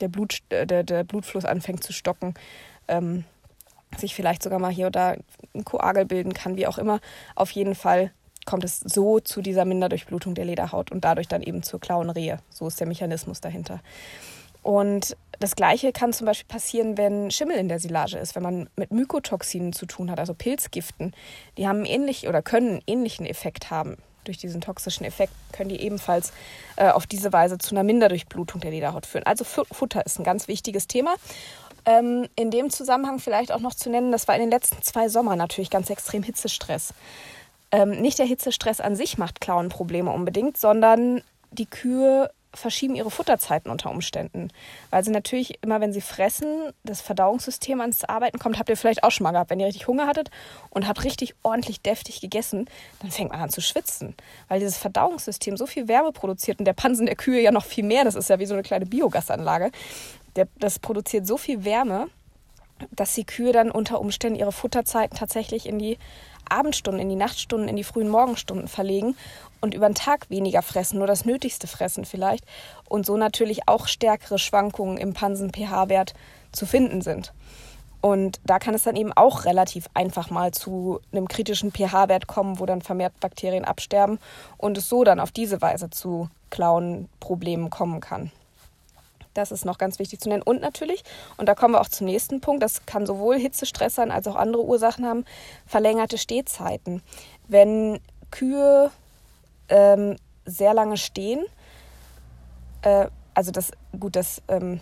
der, 0.00 0.08
Blut, 0.08 0.38
äh, 0.50 0.68
der, 0.68 0.84
der 0.84 1.02
Blutfluss 1.02 1.46
anfängt 1.46 1.82
zu 1.82 1.92
stocken. 1.92 2.34
Ähm, 2.86 3.24
sich 3.98 4.14
vielleicht 4.14 4.44
sogar 4.44 4.60
mal 4.60 4.70
hier 4.70 4.86
oder 4.86 5.16
ein 5.52 5.64
Koagel 5.64 6.04
bilden 6.04 6.32
kann, 6.32 6.56
wie 6.56 6.68
auch 6.68 6.78
immer. 6.78 7.00
Auf 7.34 7.50
jeden 7.50 7.74
Fall 7.74 8.12
kommt 8.50 8.64
es 8.64 8.80
so 8.80 9.20
zu 9.20 9.42
dieser 9.42 9.64
Minderdurchblutung 9.64 10.34
der 10.34 10.44
Lederhaut 10.44 10.90
und 10.90 11.04
dadurch 11.04 11.28
dann 11.28 11.40
eben 11.40 11.62
zur 11.62 11.78
Klauenrehe. 11.78 12.40
So 12.50 12.66
ist 12.66 12.80
der 12.80 12.88
Mechanismus 12.88 13.40
dahinter. 13.40 13.80
Und 14.64 15.16
das 15.38 15.54
Gleiche 15.54 15.92
kann 15.92 16.12
zum 16.12 16.26
Beispiel 16.26 16.48
passieren, 16.48 16.98
wenn 16.98 17.30
Schimmel 17.30 17.56
in 17.56 17.68
der 17.68 17.78
Silage 17.78 18.18
ist, 18.18 18.34
wenn 18.34 18.42
man 18.42 18.68
mit 18.74 18.90
Mykotoxinen 18.90 19.72
zu 19.72 19.86
tun 19.86 20.10
hat, 20.10 20.18
also 20.18 20.34
Pilzgiften. 20.34 21.14
Die 21.58 21.68
haben 21.68 21.84
ähnlich 21.84 22.26
oder 22.26 22.42
können 22.42 22.68
einen 22.68 22.82
ähnlichen 22.88 23.24
Effekt 23.24 23.70
haben. 23.70 23.96
Durch 24.24 24.36
diesen 24.36 24.60
toxischen 24.60 25.06
Effekt 25.06 25.32
können 25.52 25.70
die 25.70 25.80
ebenfalls 25.80 26.32
äh, 26.74 26.90
auf 26.90 27.06
diese 27.06 27.32
Weise 27.32 27.56
zu 27.56 27.74
einer 27.74 27.84
Minderdurchblutung 27.84 28.60
der 28.60 28.72
Lederhaut 28.72 29.06
führen. 29.06 29.24
Also 29.24 29.44
Futter 29.44 30.04
ist 30.04 30.18
ein 30.18 30.24
ganz 30.24 30.48
wichtiges 30.48 30.88
Thema. 30.88 31.14
Ähm, 31.86 32.26
in 32.34 32.50
dem 32.50 32.68
Zusammenhang 32.68 33.20
vielleicht 33.20 33.52
auch 33.52 33.60
noch 33.60 33.74
zu 33.74 33.90
nennen, 33.90 34.10
das 34.10 34.26
war 34.26 34.34
in 34.34 34.42
den 34.42 34.50
letzten 34.50 34.82
zwei 34.82 35.08
Sommern 35.08 35.38
natürlich 35.38 35.70
ganz 35.70 35.88
extrem 35.88 36.24
Hitzestress 36.24 36.92
ähm, 37.72 38.00
nicht 38.00 38.18
der 38.18 38.26
Hitzestress 38.26 38.80
an 38.80 38.96
sich 38.96 39.18
macht 39.18 39.40
Klauenprobleme 39.40 40.10
unbedingt, 40.10 40.56
sondern 40.56 41.22
die 41.52 41.66
Kühe 41.66 42.30
verschieben 42.52 42.96
ihre 42.96 43.10
Futterzeiten 43.10 43.70
unter 43.70 43.90
Umständen. 43.90 44.48
Weil 44.90 45.04
sie 45.04 45.10
natürlich 45.10 45.62
immer, 45.62 45.80
wenn 45.80 45.92
sie 45.92 46.00
fressen, 46.00 46.72
das 46.82 47.00
Verdauungssystem 47.00 47.80
ans 47.80 48.04
Arbeiten 48.04 48.38
kommt, 48.38 48.58
habt 48.58 48.68
ihr 48.68 48.76
vielleicht 48.76 49.04
auch 49.04 49.10
schon 49.10 49.24
mal 49.24 49.32
gehabt, 49.32 49.50
wenn 49.50 49.60
ihr 49.60 49.66
richtig 49.66 49.86
Hunger 49.86 50.06
hattet 50.06 50.30
und 50.70 50.88
habt 50.88 51.04
richtig 51.04 51.34
ordentlich 51.42 51.80
deftig 51.80 52.20
gegessen, 52.20 52.68
dann 53.00 53.10
fängt 53.10 53.30
man 53.30 53.40
an 53.40 53.50
zu 53.50 53.60
schwitzen. 53.60 54.14
Weil 54.48 54.58
dieses 54.58 54.78
Verdauungssystem 54.78 55.56
so 55.56 55.66
viel 55.66 55.86
Wärme 55.88 56.12
produziert 56.12 56.58
und 56.58 56.64
der 56.64 56.72
Pansen 56.72 57.06
der 57.06 57.16
Kühe 57.16 57.40
ja 57.40 57.52
noch 57.52 57.64
viel 57.64 57.84
mehr, 57.84 58.04
das 58.04 58.16
ist 58.16 58.28
ja 58.28 58.38
wie 58.38 58.46
so 58.46 58.54
eine 58.54 58.62
kleine 58.62 58.86
Biogasanlage, 58.86 59.70
der, 60.36 60.48
das 60.58 60.78
produziert 60.78 61.26
so 61.26 61.36
viel 61.36 61.64
Wärme, 61.64 62.08
dass 62.90 63.14
die 63.14 63.24
Kühe 63.24 63.52
dann 63.52 63.70
unter 63.70 64.00
Umständen 64.00 64.38
ihre 64.38 64.52
Futterzeiten 64.52 65.16
tatsächlich 65.16 65.66
in 65.66 65.78
die 65.78 65.98
Abendstunden, 66.48 67.00
in 67.00 67.08
die 67.08 67.16
Nachtstunden, 67.16 67.68
in 67.68 67.76
die 67.76 67.84
frühen 67.84 68.08
Morgenstunden 68.08 68.68
verlegen 68.68 69.16
und 69.60 69.74
über 69.74 69.88
den 69.88 69.94
Tag 69.94 70.28
weniger 70.30 70.62
fressen, 70.62 70.98
nur 70.98 71.06
das 71.06 71.24
Nötigste 71.24 71.66
fressen 71.66 72.04
vielleicht 72.04 72.44
und 72.88 73.06
so 73.06 73.16
natürlich 73.16 73.68
auch 73.68 73.86
stärkere 73.86 74.38
Schwankungen 74.38 74.98
im 74.98 75.12
Pansen-pH-Wert 75.12 76.14
zu 76.52 76.66
finden 76.66 77.02
sind. 77.02 77.32
Und 78.00 78.40
da 78.44 78.58
kann 78.58 78.74
es 78.74 78.84
dann 78.84 78.96
eben 78.96 79.12
auch 79.12 79.44
relativ 79.44 79.86
einfach 79.92 80.30
mal 80.30 80.52
zu 80.52 81.00
einem 81.12 81.28
kritischen 81.28 81.70
pH-Wert 81.70 82.26
kommen, 82.26 82.58
wo 82.58 82.64
dann 82.64 82.80
vermehrt 82.80 83.18
Bakterien 83.20 83.64
absterben 83.64 84.18
und 84.56 84.78
es 84.78 84.88
so 84.88 85.04
dann 85.04 85.20
auf 85.20 85.32
diese 85.32 85.60
Weise 85.60 85.90
zu 85.90 86.30
Klauenproblemen 86.48 87.68
kommen 87.68 88.00
kann. 88.00 88.32
Das 89.34 89.52
ist 89.52 89.64
noch 89.64 89.78
ganz 89.78 89.98
wichtig 89.98 90.20
zu 90.20 90.28
nennen. 90.28 90.42
Und 90.42 90.60
natürlich, 90.60 91.02
und 91.36 91.46
da 91.46 91.54
kommen 91.54 91.74
wir 91.74 91.80
auch 91.80 91.88
zum 91.88 92.06
nächsten 92.06 92.40
Punkt, 92.40 92.62
das 92.62 92.86
kann 92.86 93.06
sowohl 93.06 93.38
Hitzestress 93.38 93.94
sein 93.94 94.10
als 94.10 94.26
auch 94.26 94.36
andere 94.36 94.64
Ursachen 94.64 95.06
haben, 95.06 95.24
verlängerte 95.66 96.18
Stehzeiten. 96.18 97.02
Wenn 97.48 98.00
Kühe 98.30 98.90
ähm, 99.68 100.16
sehr 100.44 100.74
lange 100.74 100.96
stehen, 100.96 101.44
äh, 102.82 103.06
also 103.34 103.52
das, 103.52 103.70
gut, 103.98 104.16
das 104.16 104.42
ähm, 104.48 104.80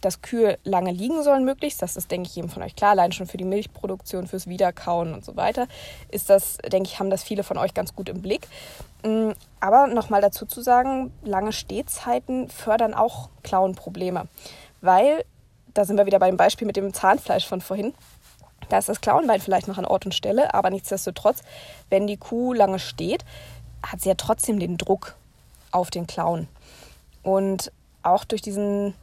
dass 0.00 0.22
Kühe 0.22 0.58
lange 0.64 0.92
liegen 0.92 1.22
sollen 1.22 1.44
möglichst. 1.44 1.82
Das 1.82 1.96
ist, 1.96 2.10
denke 2.10 2.28
ich, 2.28 2.36
jedem 2.36 2.50
von 2.50 2.62
euch 2.62 2.76
klar. 2.76 2.92
Allein 2.92 3.12
schon 3.12 3.26
für 3.26 3.36
die 3.36 3.44
Milchproduktion, 3.44 4.26
fürs 4.26 4.46
Wiederkauen 4.46 5.14
und 5.14 5.24
so 5.24 5.36
weiter 5.36 5.66
ist 6.10 6.30
das, 6.30 6.58
denke 6.58 6.88
ich, 6.88 6.98
haben 6.98 7.10
das 7.10 7.22
viele 7.22 7.42
von 7.42 7.58
euch 7.58 7.74
ganz 7.74 7.94
gut 7.94 8.08
im 8.08 8.22
Blick. 8.22 8.48
Mm, 9.02 9.30
aber 9.60 9.86
nochmal 9.86 10.20
dazu 10.20 10.46
zu 10.46 10.60
sagen, 10.60 11.12
lange 11.22 11.52
Stehzeiten 11.52 12.48
fördern 12.48 12.94
auch 12.94 13.28
Klauenprobleme. 13.42 14.28
Weil, 14.80 15.24
da 15.74 15.84
sind 15.84 15.96
wir 15.96 16.06
wieder 16.06 16.18
beim 16.18 16.36
Beispiel 16.36 16.66
mit 16.66 16.76
dem 16.76 16.92
Zahnfleisch 16.92 17.46
von 17.46 17.60
vorhin, 17.60 17.94
da 18.68 18.78
ist 18.78 18.88
das 18.88 19.00
Klauenbein 19.00 19.40
vielleicht 19.40 19.68
noch 19.68 19.78
an 19.78 19.84
Ort 19.84 20.06
und 20.06 20.14
Stelle, 20.14 20.54
aber 20.54 20.70
nichtsdestotrotz, 20.70 21.40
wenn 21.88 22.06
die 22.06 22.16
Kuh 22.16 22.52
lange 22.52 22.78
steht, 22.78 23.24
hat 23.84 24.00
sie 24.00 24.10
ja 24.10 24.14
trotzdem 24.14 24.60
den 24.60 24.78
Druck 24.78 25.16
auf 25.72 25.90
den 25.90 26.06
Klauen. 26.06 26.48
Und 27.22 27.72
auch 28.02 28.24
durch 28.24 28.42
diesen 28.42 28.94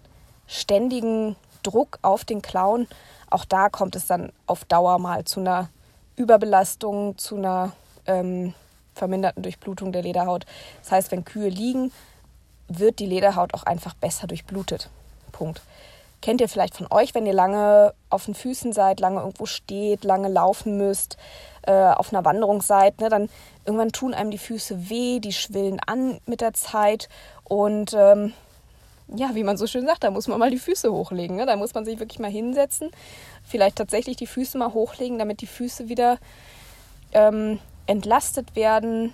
ständigen 0.48 1.36
Druck 1.64 2.00
auf 2.02 2.24
den 2.24 2.42
Clown, 2.42 2.88
auch 3.30 3.46
da 3.46 3.70
kommt 3.70 3.96
es 3.96 4.08
dann 4.08 4.32
auf 4.46 4.64
Dauer 4.66 5.00
mal 5.00 5.26
zu 5.26 5.42
einer 5.42 5.70
Überbelastung, 6.16 7.18
zu 7.18 7.36
einer 7.36 7.74
ähm, 8.06 8.54
verminderten 8.98 9.44
Durchblutung 9.44 9.92
der 9.92 10.02
Lederhaut. 10.02 10.46
Das 10.82 10.92
heißt, 10.92 11.12
wenn 11.12 11.26
Kühe 11.26 11.50
liegen, 11.50 11.92
wird 12.68 13.00
die 13.00 13.06
Lederhaut 13.06 13.54
auch 13.54 13.64
einfach 13.64 13.94
besser 13.94 14.28
durchblutet. 14.28 14.90
Punkt. 15.32 15.62
Kennt 16.22 16.42
ihr 16.42 16.50
vielleicht 16.50 16.76
von 16.76 16.88
euch, 16.90 17.14
wenn 17.14 17.28
ihr 17.28 17.34
lange 17.34 17.94
auf 18.10 18.26
den 18.26 18.34
Füßen 18.34 18.74
seid, 18.74 19.00
lange 19.00 19.20
irgendwo 19.20 19.46
steht, 19.46 20.04
lange 20.04 20.28
laufen 20.30 20.78
müsst, 20.78 21.16
äh, 21.62 21.72
auf 21.72 22.12
einer 22.12 22.26
Wanderung 22.26 22.62
seid, 22.62 23.00
ne, 23.00 23.10
dann 23.10 23.30
irgendwann 23.66 23.92
tun 23.92 24.16
einem 24.16 24.32
die 24.32 24.40
Füße 24.40 24.90
weh, 24.90 25.20
die 25.20 25.34
schwillen 25.34 25.80
an 25.86 26.20
mit 26.26 26.42
der 26.42 26.54
Zeit 26.54 27.08
und 27.44 27.94
ähm, 27.94 28.34
ja, 29.16 29.36
wie 29.36 29.44
man 29.44 29.58
so 29.58 29.68
schön 29.68 29.86
sagt, 29.86 30.04
da 30.04 30.12
muss 30.12 30.28
man 30.28 30.40
mal 30.40 30.50
die 30.52 30.58
Füße 30.58 30.92
hochlegen. 30.92 31.38
Ne? 31.38 31.46
Da 31.46 31.56
muss 31.56 31.74
man 31.74 31.86
sich 31.86 32.00
wirklich 32.00 32.20
mal 32.20 32.32
hinsetzen, 32.32 32.92
vielleicht 33.44 33.78
tatsächlich 33.78 34.18
die 34.18 34.28
Füße 34.28 34.58
mal 34.58 34.74
hochlegen, 34.74 35.18
damit 35.18 35.42
die 35.42 35.48
Füße 35.48 35.88
wieder 35.88 36.18
ähm, 37.14 37.60
entlastet 37.88 38.56
werden, 38.56 39.14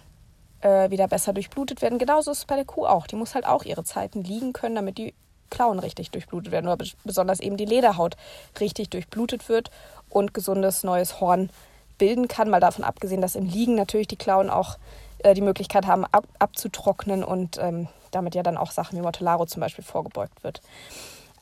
äh, 0.62 0.90
wieder 0.90 1.08
besser 1.08 1.34
durchblutet 1.34 1.82
werden. 1.82 2.00
Genauso 2.00 2.32
ist 2.32 2.40
es 2.40 2.46
bei 2.46 2.56
der 2.56 2.66
Kuh 2.66 2.86
auch. 2.86 3.08
Die 3.08 3.16
muss 3.16 3.36
halt 3.36 3.46
auch 3.46 3.64
ihre 3.64 3.84
Zeiten 3.84 4.24
liegen 4.24 4.54
können, 4.54 4.76
damit 4.76 4.98
die 4.98 5.14
Klauen 5.50 5.80
richtig 5.80 6.10
durchblutet 6.12 6.52
werden 6.52 6.68
oder 6.68 6.84
besonders 7.04 7.40
eben 7.40 7.58
die 7.58 7.66
Lederhaut 7.66 8.18
richtig 8.60 8.90
durchblutet 8.90 9.50
wird 9.50 9.70
und 10.10 10.34
gesundes 10.34 10.84
neues 10.84 11.22
Horn 11.22 11.50
bilden 11.98 12.28
kann. 12.28 12.50
Mal 12.50 12.60
davon 12.60 12.84
abgesehen, 12.84 13.22
dass 13.22 13.36
im 13.36 13.46
Liegen 13.46 13.76
natürlich 13.76 14.08
die 14.08 14.16
Klauen 14.16 14.50
auch 14.50 14.78
äh, 15.20 15.34
die 15.36 15.42
Möglichkeit 15.42 15.86
haben, 15.86 16.06
ab, 16.06 16.26
abzutrocknen 16.40 17.24
und 17.24 17.58
ähm, 17.60 17.88
damit 18.12 18.34
ja 18.36 18.44
dann 18.44 18.58
auch 18.58 18.72
Sachen 18.72 18.98
wie 18.98 19.02
Mortellaro 19.02 19.46
zum 19.46 19.60
Beispiel 19.60 19.84
vorgebeugt 19.84 20.44
wird. 20.44 20.62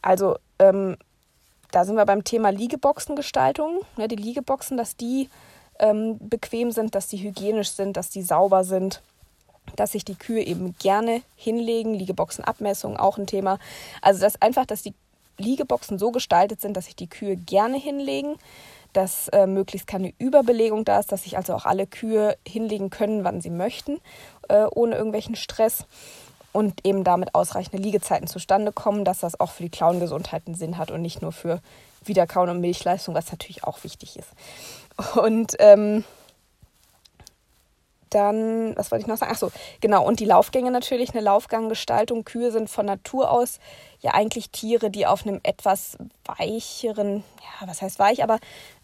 Also 0.01 0.37
ähm, 0.59 0.97
da 1.71 1.85
sind 1.85 1.95
wir 1.95 2.05
beim 2.05 2.23
Thema 2.23 2.49
Liegeboxengestaltung. 2.51 3.81
Ne, 3.97 4.07
die 4.07 4.15
Liegeboxen, 4.17 4.77
dass 4.77 4.97
die 4.97 5.29
ähm, 5.81 6.17
bequem 6.19 6.71
sind, 6.71 6.95
dass 6.95 7.07
die 7.07 7.17
hygienisch 7.17 7.71
sind, 7.71 7.97
dass 7.97 8.09
die 8.09 8.21
sauber 8.21 8.63
sind, 8.63 9.01
dass 9.75 9.91
sich 9.91 10.05
die 10.05 10.15
Kühe 10.15 10.43
eben 10.43 10.75
gerne 10.79 11.21
hinlegen. 11.35 11.93
Liegeboxenabmessung 11.93 12.97
auch 12.97 13.17
ein 13.17 13.27
Thema. 13.27 13.59
Also 14.01 14.21
das 14.21 14.41
einfach, 14.41 14.65
dass 14.65 14.83
die 14.83 14.93
Liegeboxen 15.37 15.99
so 15.99 16.11
gestaltet 16.11 16.61
sind, 16.61 16.77
dass 16.77 16.85
sich 16.85 16.95
die 16.95 17.07
Kühe 17.07 17.35
gerne 17.35 17.77
hinlegen, 17.77 18.35
dass 18.93 19.27
äh, 19.29 19.47
möglichst 19.47 19.87
keine 19.87 20.13
Überbelegung 20.19 20.85
da 20.85 20.99
ist, 20.99 21.11
dass 21.11 21.23
sich 21.23 21.37
also 21.37 21.53
auch 21.53 21.65
alle 21.65 21.87
Kühe 21.87 22.37
hinlegen 22.47 22.89
können, 22.89 23.23
wann 23.23 23.41
sie 23.41 23.49
möchten, 23.49 23.99
äh, 24.49 24.65
ohne 24.73 24.95
irgendwelchen 24.95 25.35
Stress 25.35 25.85
und 26.51 26.85
eben 26.85 27.03
damit 27.03 27.33
ausreichende 27.33 27.81
Liegezeiten 27.81 28.27
zustande 28.27 28.71
kommen, 28.71 29.05
dass 29.05 29.19
das 29.19 29.39
auch 29.39 29.51
für 29.51 29.63
die 29.63 29.69
Klauengesundheit 29.69 30.43
einen 30.45 30.55
Sinn 30.55 30.77
hat 30.77 30.91
und 30.91 31.01
nicht 31.01 31.21
nur 31.21 31.31
für 31.31 31.61
Wiederkauen 32.03 32.49
und 32.49 32.61
Milchleistung, 32.61 33.15
was 33.15 33.31
natürlich 33.31 33.63
auch 33.63 33.83
wichtig 33.83 34.17
ist. 34.17 34.29
Und 35.17 35.55
ähm, 35.59 36.03
dann, 38.11 38.75
was 38.75 38.91
wollte 38.91 39.03
ich 39.03 39.07
noch 39.07 39.17
sagen? 39.17 39.31
Achso, 39.31 39.51
genau. 39.79 40.05
Und 40.05 40.19
die 40.19 40.25
Laufgänge 40.25 40.69
natürlich, 40.69 41.11
eine 41.11 41.21
Laufganggestaltung. 41.21 42.25
Kühe 42.25 42.51
sind 42.51 42.69
von 42.69 42.85
Natur 42.85 43.31
aus 43.31 43.59
ja 44.01 44.13
eigentlich 44.13 44.51
Tiere, 44.51 44.91
die 44.91 45.07
auf 45.07 45.25
einem 45.25 45.39
etwas 45.43 45.97
weicheren, 46.25 47.23
ja, 47.39 47.67
was 47.67 47.81
heißt 47.81 47.99
weich, 47.99 48.23
aber 48.23 48.39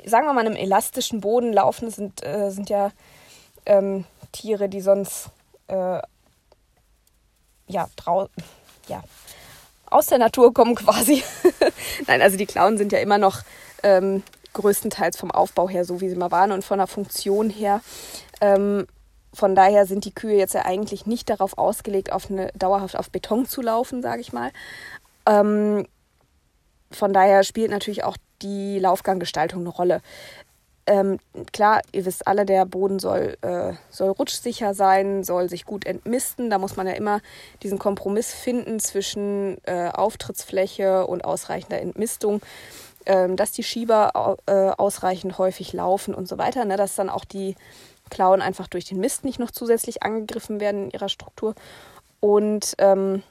sagen 0.06 0.26
wir 0.26 0.34
mal 0.34 0.46
einem 0.46 0.56
elastischen 0.56 1.22
Boden 1.22 1.52
laufen, 1.52 1.90
sind, 1.90 2.26
äh, 2.26 2.52
sind 2.52 2.70
ja 2.70 2.92
ähm, 3.66 4.06
Tiere, 4.32 4.70
die 4.70 4.82
sonst 4.82 5.30
äh, 5.68 6.00
ja, 7.68 7.90
drau 7.98 8.30
ja, 8.88 9.04
aus 9.89 10.08
der 10.08 10.17
Natur 10.17 10.54
kommen 10.54 10.76
quasi. 10.76 11.23
Nein, 12.08 12.21
also 12.21 12.38
die 12.38 12.45
Klauen 12.45 12.78
sind 12.78 12.91
ja 12.91 13.00
immer 13.00 13.17
noch 13.17 13.41
ähm, 13.84 14.23
größtenteils 14.54 15.17
vom 15.17 15.32
Aufbau 15.32 15.69
her 15.69 15.86
so, 15.86 16.02
wie 16.02 16.10
sie 16.10 16.15
mal 16.15 16.32
waren 16.32 16.52
und 16.52 16.63
von 16.65 16.78
der 16.78 16.88
Funktion 16.88 17.50
her. 17.50 17.82
Ähm, 18.41 18.88
von 19.34 19.56
daher 19.56 19.86
sind 19.86 20.06
die 20.06 20.13
Kühe 20.13 20.36
jetzt 20.36 20.54
ja 20.54 20.65
eigentlich 20.65 21.06
nicht 21.06 21.30
darauf 21.30 21.58
ausgelegt, 21.58 22.12
auf 22.12 22.32
eine, 22.32 22.52
dauerhaft 22.54 22.97
auf 22.97 23.12
Beton 23.12 23.45
zu 23.45 23.62
laufen, 23.62 24.02
sage 24.02 24.21
ich 24.21 24.34
mal. 24.34 24.52
Ähm, 25.28 25.86
von 26.91 27.13
daher 27.13 27.43
spielt 27.43 27.69
natürlich 27.69 28.04
auch 28.04 28.17
die 28.41 28.80
Laufganggestaltung 28.80 29.62
eine 29.62 29.69
Rolle. 29.69 30.02
Ähm, 30.89 31.19
klar, 31.52 31.82
ihr 31.91 32.06
wisst 32.06 32.26
alle, 32.28 32.45
der 32.45 32.65
Boden 32.65 32.97
soll, 32.97 33.38
äh, 33.41 33.73
soll 33.89 34.10
rutschsicher 34.10 34.73
sein, 34.73 35.26
soll 35.26 35.50
sich 35.50 35.65
gut 35.65 35.86
entmisten. 35.86 36.50
Da 36.50 36.60
muss 36.60 36.78
man 36.78 36.88
ja 36.88 36.93
immer 36.93 37.19
diesen 37.62 37.78
Kompromiss 37.78 38.34
finden 38.34 38.80
zwischen 38.80 39.58
äh, 39.65 39.89
Auftrittsfläche 39.89 41.06
und 41.06 41.26
ausreichender 41.26 41.82
Entmistung, 41.82 42.41
ähm, 43.06 43.36
dass 43.36 43.52
die 43.52 43.63
Schieber 43.63 44.38
äh, 44.45 44.69
ausreichend 44.78 45.38
häufig 45.38 45.73
laufen 45.73 46.15
und 46.15 46.30
so 46.30 46.38
weiter, 46.38 46.63
ne? 46.63 46.78
dass 46.78 46.95
dann 46.95 47.10
auch 47.10 47.26
die 47.26 47.56
Klauen 48.10 48.41
einfach 48.41 48.67
durch 48.67 48.86
den 48.86 49.02
Mist 49.02 49.26
nicht 49.26 49.39
noch 49.39 49.52
zusätzlich 49.52 50.04
angegriffen 50.04 50.62
werden 50.62 50.86
in 50.86 50.91
ihrer 50.91 51.10
Struktur. 51.10 51.54
Und 52.21 52.76
ähm, 52.78 53.23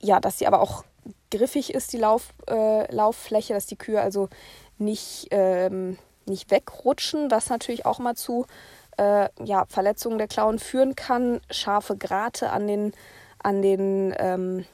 ja, 0.00 0.20
dass 0.20 0.38
sie 0.38 0.46
aber 0.46 0.60
auch 0.60 0.84
griffig 1.30 1.72
ist, 1.72 1.92
die 1.94 1.98
Lauf, 1.98 2.34
äh, 2.48 2.92
Lauffläche, 2.94 3.54
dass 3.54 3.66
die 3.66 3.76
Kühe 3.76 4.00
also 4.00 4.28
nicht, 4.78 5.28
ähm, 5.30 5.98
nicht 6.26 6.50
wegrutschen, 6.50 7.30
was 7.30 7.50
natürlich 7.50 7.86
auch 7.86 7.98
mal 7.98 8.14
zu 8.14 8.46
äh, 8.98 9.28
ja, 9.44 9.64
Verletzungen 9.68 10.18
der 10.18 10.28
Klauen 10.28 10.58
führen 10.58 10.96
kann. 10.96 11.40
Scharfe 11.50 11.96
Grate 11.96 12.50
an 12.50 12.66
den, 12.66 12.92
an 13.42 13.62
den, 13.62 14.14
ähm, 14.18 14.64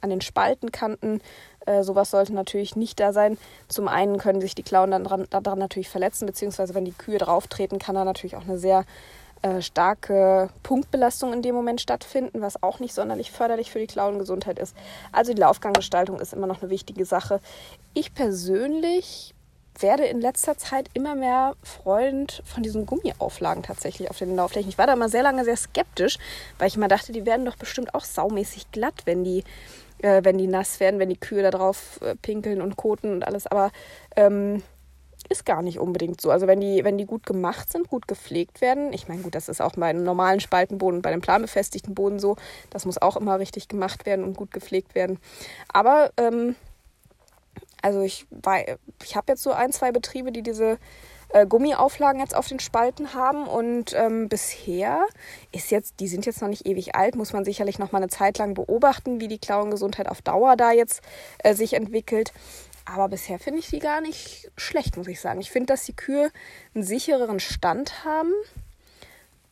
an 0.00 0.10
den 0.10 0.20
Spaltenkanten. 0.20 1.20
Äh, 1.66 1.82
sowas 1.82 2.10
sollte 2.10 2.34
natürlich 2.34 2.76
nicht 2.76 3.00
da 3.00 3.12
sein. 3.12 3.38
Zum 3.68 3.88
einen 3.88 4.18
können 4.18 4.40
sich 4.40 4.54
die 4.54 4.62
Klauen 4.62 4.90
dann 4.90 5.04
daran, 5.04 5.58
natürlich 5.58 5.88
verletzen, 5.88 6.26
beziehungsweise 6.26 6.74
wenn 6.74 6.84
die 6.84 6.92
Kühe 6.92 7.18
drauf 7.18 7.46
treten, 7.46 7.78
kann 7.78 7.94
da 7.94 8.04
natürlich 8.04 8.36
auch 8.36 8.42
eine 8.44 8.58
sehr 8.58 8.84
äh, 9.44 9.60
starke 9.60 10.48
Punktbelastung 10.62 11.34
in 11.34 11.42
dem 11.42 11.54
Moment 11.54 11.78
stattfinden, 11.78 12.40
was 12.40 12.62
auch 12.62 12.80
nicht 12.80 12.94
sonderlich 12.94 13.30
förderlich 13.30 13.70
für 13.70 13.78
die 13.78 13.86
Klauengesundheit 13.86 14.58
ist. 14.58 14.74
Also 15.12 15.34
die 15.34 15.40
Laufganggestaltung 15.40 16.18
ist 16.18 16.32
immer 16.32 16.46
noch 16.46 16.62
eine 16.62 16.70
wichtige 16.70 17.04
Sache. 17.04 17.40
Ich 17.92 18.14
persönlich 18.14 19.34
werde 19.78 20.04
in 20.04 20.22
letzter 20.22 20.56
Zeit 20.56 20.88
immer 20.94 21.14
mehr 21.14 21.56
Freund 21.62 22.42
von 22.46 22.62
diesen 22.62 22.86
Gummiauflagen 22.86 23.62
tatsächlich 23.62 24.08
auf 24.08 24.16
den 24.16 24.34
Laufflächen. 24.34 24.70
Ich 24.70 24.78
war 24.78 24.86
da 24.86 24.96
mal 24.96 25.10
sehr 25.10 25.22
lange 25.22 25.44
sehr 25.44 25.58
skeptisch, 25.58 26.16
weil 26.58 26.68
ich 26.68 26.76
immer 26.76 26.88
dachte, 26.88 27.12
die 27.12 27.26
werden 27.26 27.44
doch 27.44 27.56
bestimmt 27.56 27.94
auch 27.94 28.04
saumäßig 28.04 28.70
glatt, 28.72 29.02
wenn 29.04 29.24
die, 29.24 29.44
äh, 29.98 30.24
wenn 30.24 30.38
die 30.38 30.46
nass 30.46 30.80
werden, 30.80 30.98
wenn 31.00 31.10
die 31.10 31.20
Kühe 31.20 31.42
da 31.42 31.50
drauf 31.50 32.00
äh, 32.02 32.14
pinkeln 32.16 32.62
und 32.62 32.76
koten 32.76 33.12
und 33.12 33.26
alles. 33.26 33.46
Aber 33.46 33.72
ähm, 34.16 34.62
ist 35.28 35.44
gar 35.44 35.62
nicht 35.62 35.78
unbedingt 35.78 36.20
so. 36.20 36.30
Also 36.30 36.46
wenn 36.46 36.60
die, 36.60 36.84
wenn 36.84 36.98
die 36.98 37.06
gut 37.06 37.26
gemacht 37.26 37.70
sind, 37.70 37.88
gut 37.88 38.08
gepflegt 38.08 38.60
werden, 38.60 38.92
ich 38.92 39.08
meine, 39.08 39.22
gut, 39.22 39.34
das 39.34 39.48
ist 39.48 39.60
auch 39.60 39.72
bei 39.72 39.86
einem 39.86 40.04
normalen 40.04 40.40
Spaltenboden 40.40 41.02
bei 41.02 41.10
einem 41.10 41.20
planbefestigten 41.20 41.94
Boden 41.94 42.18
so. 42.18 42.36
Das 42.70 42.84
muss 42.84 43.00
auch 43.00 43.16
immer 43.16 43.38
richtig 43.38 43.68
gemacht 43.68 44.06
werden 44.06 44.24
und 44.24 44.36
gut 44.36 44.52
gepflegt 44.52 44.94
werden. 44.94 45.18
Aber 45.72 46.10
ähm, 46.16 46.56
also 47.82 48.02
ich 48.02 48.26
ich 49.02 49.16
habe 49.16 49.32
jetzt 49.32 49.42
so 49.42 49.52
ein, 49.52 49.72
zwei 49.72 49.92
Betriebe, 49.92 50.32
die 50.32 50.42
diese 50.42 50.78
äh, 51.34 51.46
Gummiauflagen 51.46 52.20
jetzt 52.20 52.34
auf 52.34 52.48
den 52.48 52.60
Spalten 52.60 53.12
haben 53.12 53.46
und 53.46 53.92
ähm, 53.94 54.28
bisher 54.28 55.04
ist 55.52 55.70
jetzt, 55.70 56.00
die 56.00 56.08
sind 56.08 56.26
jetzt 56.26 56.40
noch 56.40 56.48
nicht 56.48 56.66
ewig 56.66 56.94
alt, 56.94 57.16
muss 57.16 57.32
man 57.32 57.44
sicherlich 57.44 57.78
noch 57.78 57.92
mal 57.92 57.98
eine 57.98 58.08
Zeit 58.08 58.38
lang 58.38 58.54
beobachten, 58.54 59.20
wie 59.20 59.28
die 59.28 59.38
Klauengesundheit 59.38 60.08
auf 60.08 60.22
Dauer 60.22 60.56
da 60.56 60.70
jetzt 60.70 61.02
äh, 61.38 61.54
sich 61.54 61.74
entwickelt. 61.74 62.32
Aber 62.84 63.08
bisher 63.08 63.38
finde 63.38 63.60
ich 63.60 63.68
die 63.68 63.78
gar 63.78 64.00
nicht 64.00 64.50
schlecht, 64.56 64.96
muss 64.96 65.08
ich 65.08 65.20
sagen. 65.20 65.40
Ich 65.40 65.50
finde, 65.50 65.66
dass 65.66 65.84
die 65.84 65.96
Kühe 65.96 66.30
einen 66.74 66.84
sichereren 66.84 67.40
Stand 67.40 68.04
haben 68.04 68.32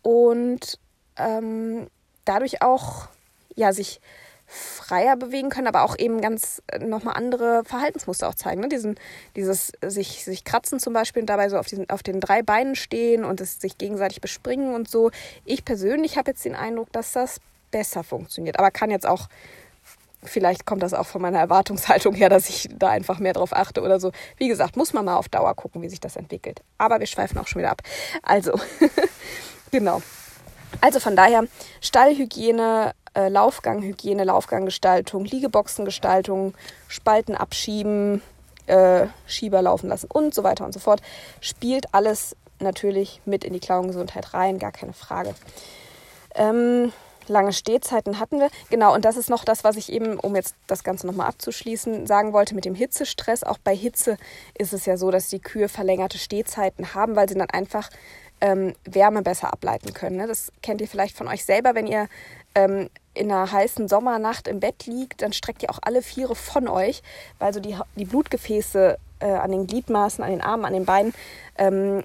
und 0.03 0.79
ähm, 1.17 1.89
dadurch 2.25 2.63
auch 2.63 3.09
ja, 3.55 3.73
sich 3.73 4.01
freier 4.47 5.17
bewegen 5.17 5.49
können, 5.49 5.67
aber 5.67 5.83
auch 5.83 5.99
eben 5.99 6.21
ganz 6.21 6.63
äh, 6.67 6.79
nochmal 6.79 7.15
andere 7.17 7.65
Verhaltensmuster 7.65 8.29
auch 8.29 8.35
zeigen. 8.35 8.61
Ne? 8.61 8.69
Diesen, 8.69 8.97
dieses 9.35 9.73
sich, 9.81 10.25
sich 10.25 10.45
kratzen 10.45 10.79
zum 10.79 10.93
Beispiel 10.93 11.23
und 11.23 11.27
dabei 11.27 11.49
so 11.49 11.57
auf, 11.57 11.67
diesen, 11.67 11.89
auf 11.89 12.03
den 12.03 12.21
drei 12.21 12.43
Beinen 12.43 12.75
stehen 12.75 13.25
und 13.25 13.41
es 13.41 13.61
sich 13.61 13.79
gegenseitig 13.79 14.21
bespringen 14.21 14.75
und 14.75 14.91
so. 14.91 15.11
Ich 15.47 15.65
persönlich 15.65 16.19
habe 16.19 16.33
jetzt 16.33 16.45
den 16.45 16.55
Eindruck, 16.55 16.93
dass 16.93 17.13
das 17.13 17.41
besser 17.71 18.05
funktioniert, 18.05 18.59
aber 18.59 18.71
kann 18.71 18.91
jetzt 18.91 19.07
auch 19.07 19.29
vielleicht 20.23 20.67
kommt 20.67 20.83
das 20.83 20.95
auch 20.95 21.07
von 21.07 21.23
meiner 21.23 21.39
Erwartungshaltung 21.39 22.15
her, 22.15 22.29
dass 22.29 22.49
ich 22.49 22.69
da 22.75 22.89
einfach 22.89 23.19
mehr 23.19 23.33
drauf 23.33 23.53
achte 23.53 23.83
oder 23.83 23.99
so. 24.01 24.13
Wie 24.37 24.49
gesagt, 24.49 24.77
muss 24.77 24.93
man 24.93 25.05
mal 25.05 25.17
auf 25.17 25.29
Dauer 25.29 25.55
gucken, 25.55 25.83
wie 25.83 25.89
sich 25.89 26.01
das 26.01 26.17
entwickelt. 26.17 26.63
Aber 26.79 27.01
wir 27.01 27.07
schweifen 27.07 27.39
auch 27.39 27.47
schon 27.47 27.61
wieder 27.61 27.71
ab. 27.71 27.83
Also, 28.23 28.53
genau. 29.71 30.03
Also 30.81 31.01
von 31.01 31.17
daher 31.17 31.45
Stallhygiene 31.81 32.95
äh, 33.15 33.29
Laufganghygiene, 33.29 34.25
Laufganggestaltung, 34.25 35.25
Liegeboxengestaltung, 35.25 36.55
Spalten 36.89 37.35
abschieben, 37.35 38.23
äh, 38.67 39.07
Schieber 39.27 39.63
laufen 39.63 39.89
lassen 39.89 40.09
und 40.11 40.35
so 40.35 40.45
weiter 40.45 40.65
und 40.65 40.73
so 40.73 40.81
fort, 40.81 41.03
spielt 41.41 41.93
alles 41.95 42.37
natürlich 42.59 43.21
mit 43.25 43.45
in 43.45 43.53
die 43.53 43.61
Klauengesundheit 43.61 44.35
rein, 44.35 44.59
gar 44.59 44.73
keine 44.73 44.93
Frage. 44.93 45.35
Ähm, 46.35 46.93
lange 47.29 47.53
Stehzeiten 47.53 48.19
hatten 48.19 48.41
wir. 48.41 48.51
Genau, 48.71 48.95
und 48.95 49.05
das 49.05 49.17
ist 49.17 49.31
noch 49.31 49.45
das, 49.45 49.65
was 49.65 49.77
ich 49.77 49.93
eben, 49.93 50.19
um 50.19 50.37
jetzt 50.37 50.55
das 50.67 50.85
Ganze 50.85 51.07
nochmal 51.07 51.29
abzuschließen, 51.29 52.07
sagen 52.07 52.33
wollte 52.33 52.55
mit 52.55 52.65
dem 52.65 52.75
Hitzestress. 52.75 53.45
Auch 53.45 53.59
bei 53.59 53.75
Hitze 53.75 54.17
ist 54.59 54.73
es 54.73 54.87
ja 54.87 54.97
so, 54.97 55.11
dass 55.11 55.29
die 55.29 55.41
Kühe 55.41 55.69
verlängerte 55.69 56.19
Stehzeiten 56.19 56.95
haben, 56.95 57.17
weil 57.17 57.29
sie 57.29 57.35
dann 57.35 57.51
einfach 57.51 57.91
ähm, 58.41 58.75
Wärme 58.85 59.23
besser 59.23 59.53
ableiten 59.53 59.95
können. 59.95 60.17
Ne? 60.17 60.27
Das 60.27 60.53
kennt 60.63 60.81
ihr 60.81 60.89
vielleicht 60.89 61.17
von 61.17 61.29
euch 61.29 61.45
selber, 61.45 61.75
wenn 61.75 61.87
ihr 61.87 62.09
ähm, 62.55 62.91
in 63.15 63.31
einer 63.31 63.51
heißen 63.51 63.89
Sommernacht 63.89 64.49
im 64.49 64.61
Bett 64.61 64.87
liegt, 64.87 65.23
dann 65.23 65.33
streckt 65.33 65.63
ihr 65.63 65.71
auch 65.71 65.79
alle 65.83 66.03
Viere 66.03 66.35
von 66.35 66.69
euch, 66.69 67.03
weil 67.39 67.53
so 67.53 67.61
die, 67.61 67.77
die 67.97 68.05
Blutgefäße 68.05 68.99
äh, 69.21 69.27
an 69.27 69.53
den 69.53 69.67
Gliedmaßen, 69.67 70.25
an 70.25 70.31
den 70.31 70.41
Armen, 70.41 70.65
an 70.65 70.73
den 70.73 70.85
Beinen 70.85 71.15
ähm, 71.59 72.03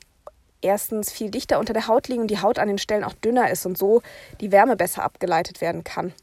erstens 0.62 1.12
viel 1.12 1.30
dichter 1.30 1.60
unter 1.60 1.74
der 1.74 1.88
Haut 1.88 2.08
liegen 2.08 2.22
und 2.22 2.32
die 2.32 2.41
Haut 2.41 2.60
an 2.60 2.67
den 2.67 2.78
Stellen 2.78 3.04
auch 3.04 3.13
dünner 3.13 3.50
ist 3.50 3.65
und 3.65 3.78
so 3.78 4.02
die 4.41 4.52
Wärme 4.52 4.76
besser 4.76 5.04
abgeleitet 5.04 5.62
werden 5.62 5.84
kann. 5.84 6.13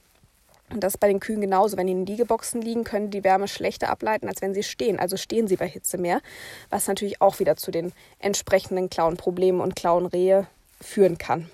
Und 0.72 0.82
das 0.82 0.94
ist 0.94 1.00
bei 1.00 1.08
den 1.08 1.20
Kühen 1.20 1.40
genauso. 1.40 1.76
Wenn 1.76 1.86
die 1.86 1.92
in 1.92 2.06
Liegeboxen 2.06 2.60
liegen, 2.62 2.84
können 2.84 3.10
die 3.10 3.22
Wärme 3.22 3.48
schlechter 3.48 3.90
ableiten, 3.90 4.28
als 4.28 4.40
wenn 4.42 4.54
sie 4.54 4.62
stehen. 4.62 4.98
Also 4.98 5.16
stehen 5.16 5.46
sie 5.46 5.56
bei 5.56 5.68
Hitze 5.68 5.98
mehr, 5.98 6.20
was 6.70 6.88
natürlich 6.88 7.20
auch 7.20 7.38
wieder 7.38 7.56
zu 7.56 7.70
den 7.70 7.92
entsprechenden 8.18 8.90
Klauenproblemen 8.90 9.60
und 9.60 9.76
Klauenrehe 9.76 10.46
führen 10.80 11.18
kann. 11.18 11.50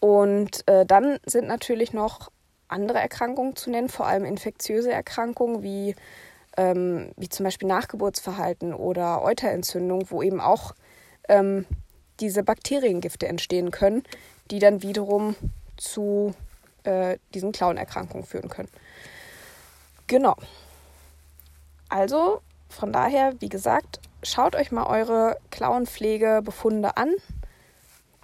Und 0.00 0.66
äh, 0.68 0.86
dann 0.86 1.18
sind 1.26 1.48
natürlich 1.48 1.92
noch 1.92 2.30
andere 2.68 2.98
Erkrankungen 2.98 3.56
zu 3.56 3.70
nennen, 3.70 3.88
vor 3.88 4.06
allem 4.06 4.24
infektiöse 4.24 4.92
Erkrankungen 4.92 5.62
wie, 5.62 5.96
ähm, 6.56 7.10
wie 7.16 7.28
zum 7.28 7.44
Beispiel 7.44 7.68
Nachgeburtsverhalten 7.68 8.74
oder 8.74 9.22
Euterentzündung, 9.22 10.10
wo 10.10 10.22
eben 10.22 10.40
auch 10.40 10.74
ähm, 11.28 11.66
diese 12.20 12.42
Bakteriengifte 12.42 13.28
entstehen 13.28 13.70
können, 13.70 14.02
die 14.50 14.58
dann 14.58 14.82
wiederum 14.82 15.36
zu 15.76 16.34
äh, 16.84 17.18
diesen 17.34 17.52
Klauenerkrankungen 17.52 18.26
führen 18.26 18.48
können. 18.48 18.70
Genau. 20.06 20.36
Also 21.88 22.40
von 22.68 22.92
daher, 22.92 23.34
wie 23.40 23.48
gesagt, 23.48 24.00
schaut 24.22 24.56
euch 24.56 24.72
mal 24.72 24.86
eure 24.86 25.38
Klauenpflegebefunde 25.50 26.96
an. 26.96 27.14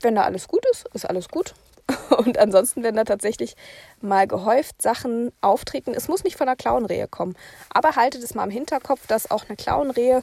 Wenn 0.00 0.16
da 0.16 0.22
alles 0.22 0.48
gut 0.48 0.64
ist, 0.72 0.86
ist 0.92 1.08
alles 1.08 1.28
gut. 1.28 1.54
Und 2.16 2.38
ansonsten 2.38 2.82
werden 2.82 2.96
da 2.96 3.04
tatsächlich 3.04 3.56
mal 4.00 4.26
gehäuft 4.26 4.80
Sachen 4.80 5.32
auftreten. 5.40 5.92
Es 5.94 6.08
muss 6.08 6.24
nicht 6.24 6.36
von 6.36 6.48
einer 6.48 6.56
Klauenrehe 6.56 7.08
kommen. 7.08 7.36
Aber 7.70 7.96
haltet 7.96 8.22
es 8.22 8.34
mal 8.34 8.44
im 8.44 8.50
Hinterkopf, 8.50 9.06
dass 9.06 9.30
auch 9.30 9.44
eine 9.46 9.56
Klauenrehe 9.56 10.22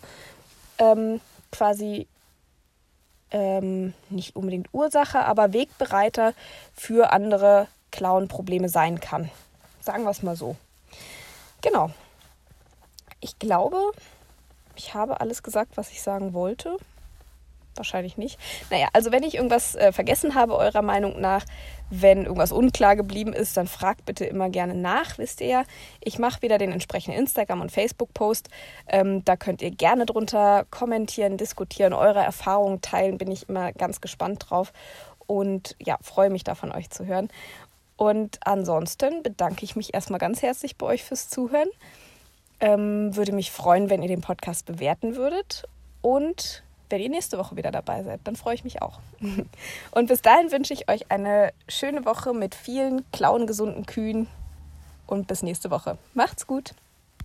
ähm, 0.77 1.21
quasi 1.51 2.07
ähm, 3.31 3.93
nicht 4.09 4.35
unbedingt 4.35 4.69
Ursache, 4.73 5.25
aber 5.25 5.53
Wegbereiter 5.53 6.33
für 6.73 7.11
andere 7.11 7.67
Klauenprobleme 7.91 8.69
sein 8.69 8.99
kann. 8.99 9.29
Sagen 9.81 10.03
wir 10.03 10.11
es 10.11 10.23
mal 10.23 10.35
so. 10.35 10.55
Genau. 11.61 11.91
Ich 13.19 13.39
glaube, 13.39 13.91
ich 14.75 14.93
habe 14.93 15.21
alles 15.21 15.43
gesagt, 15.43 15.77
was 15.77 15.91
ich 15.91 16.01
sagen 16.01 16.33
wollte. 16.33 16.77
Wahrscheinlich 17.75 18.17
nicht. 18.17 18.37
Naja, 18.69 18.87
also 18.91 19.11
wenn 19.11 19.23
ich 19.23 19.35
irgendwas 19.35 19.75
äh, 19.75 19.91
vergessen 19.93 20.35
habe, 20.35 20.55
eurer 20.57 20.81
Meinung 20.81 21.21
nach, 21.21 21.45
wenn 21.89 22.23
irgendwas 22.23 22.51
unklar 22.51 22.95
geblieben 22.95 23.33
ist, 23.33 23.55
dann 23.55 23.67
fragt 23.67 24.05
bitte 24.05 24.25
immer 24.25 24.49
gerne 24.49 24.75
nach, 24.75 25.17
wisst 25.17 25.41
ihr 25.41 25.47
ja. 25.47 25.63
Ich 26.01 26.19
mache 26.19 26.41
wieder 26.41 26.57
den 26.57 26.71
entsprechenden 26.71 27.19
Instagram- 27.19 27.61
und 27.61 27.71
Facebook-Post. 27.71 28.49
Ähm, 28.87 29.23
da 29.23 29.37
könnt 29.37 29.61
ihr 29.61 29.71
gerne 29.71 30.05
drunter 30.05 30.65
kommentieren, 30.69 31.37
diskutieren, 31.37 31.93
eure 31.93 32.19
Erfahrungen 32.19 32.81
teilen. 32.81 33.17
Bin 33.17 33.31
ich 33.31 33.47
immer 33.47 33.71
ganz 33.71 34.01
gespannt 34.01 34.45
drauf. 34.49 34.73
Und 35.27 35.75
ja, 35.79 35.97
freue 36.01 36.29
mich 36.29 36.43
da 36.43 36.55
von 36.55 36.73
euch 36.73 36.89
zu 36.89 37.05
hören. 37.05 37.29
Und 37.95 38.39
ansonsten 38.45 39.23
bedanke 39.23 39.63
ich 39.63 39.75
mich 39.75 39.93
erstmal 39.93 40.19
ganz 40.19 40.41
herzlich 40.41 40.75
bei 40.77 40.87
euch 40.87 41.03
fürs 41.03 41.29
Zuhören. 41.29 41.69
Ähm, 42.59 43.15
würde 43.15 43.31
mich 43.31 43.51
freuen, 43.51 43.89
wenn 43.89 44.01
ihr 44.01 44.07
den 44.07 44.21
Podcast 44.21 44.65
bewerten 44.65 45.15
würdet. 45.15 45.65
Und 46.01 46.63
wenn 46.91 47.01
ihr 47.01 47.09
nächste 47.09 47.37
Woche 47.37 47.55
wieder 47.55 47.71
dabei 47.71 48.03
seid, 48.03 48.21
dann 48.25 48.35
freue 48.35 48.55
ich 48.55 48.63
mich 48.63 48.81
auch. 48.81 48.99
Und 49.91 50.07
bis 50.07 50.21
dahin 50.21 50.51
wünsche 50.51 50.73
ich 50.73 50.89
euch 50.89 51.11
eine 51.11 51.53
schöne 51.67 52.05
Woche 52.05 52.33
mit 52.33 52.55
vielen 52.55 53.09
klauengesunden 53.11 53.85
Kühen 53.85 54.27
und 55.07 55.27
bis 55.27 55.43
nächste 55.43 55.71
Woche. 55.71 55.97
Macht's 56.13 56.47
gut! 56.47 56.73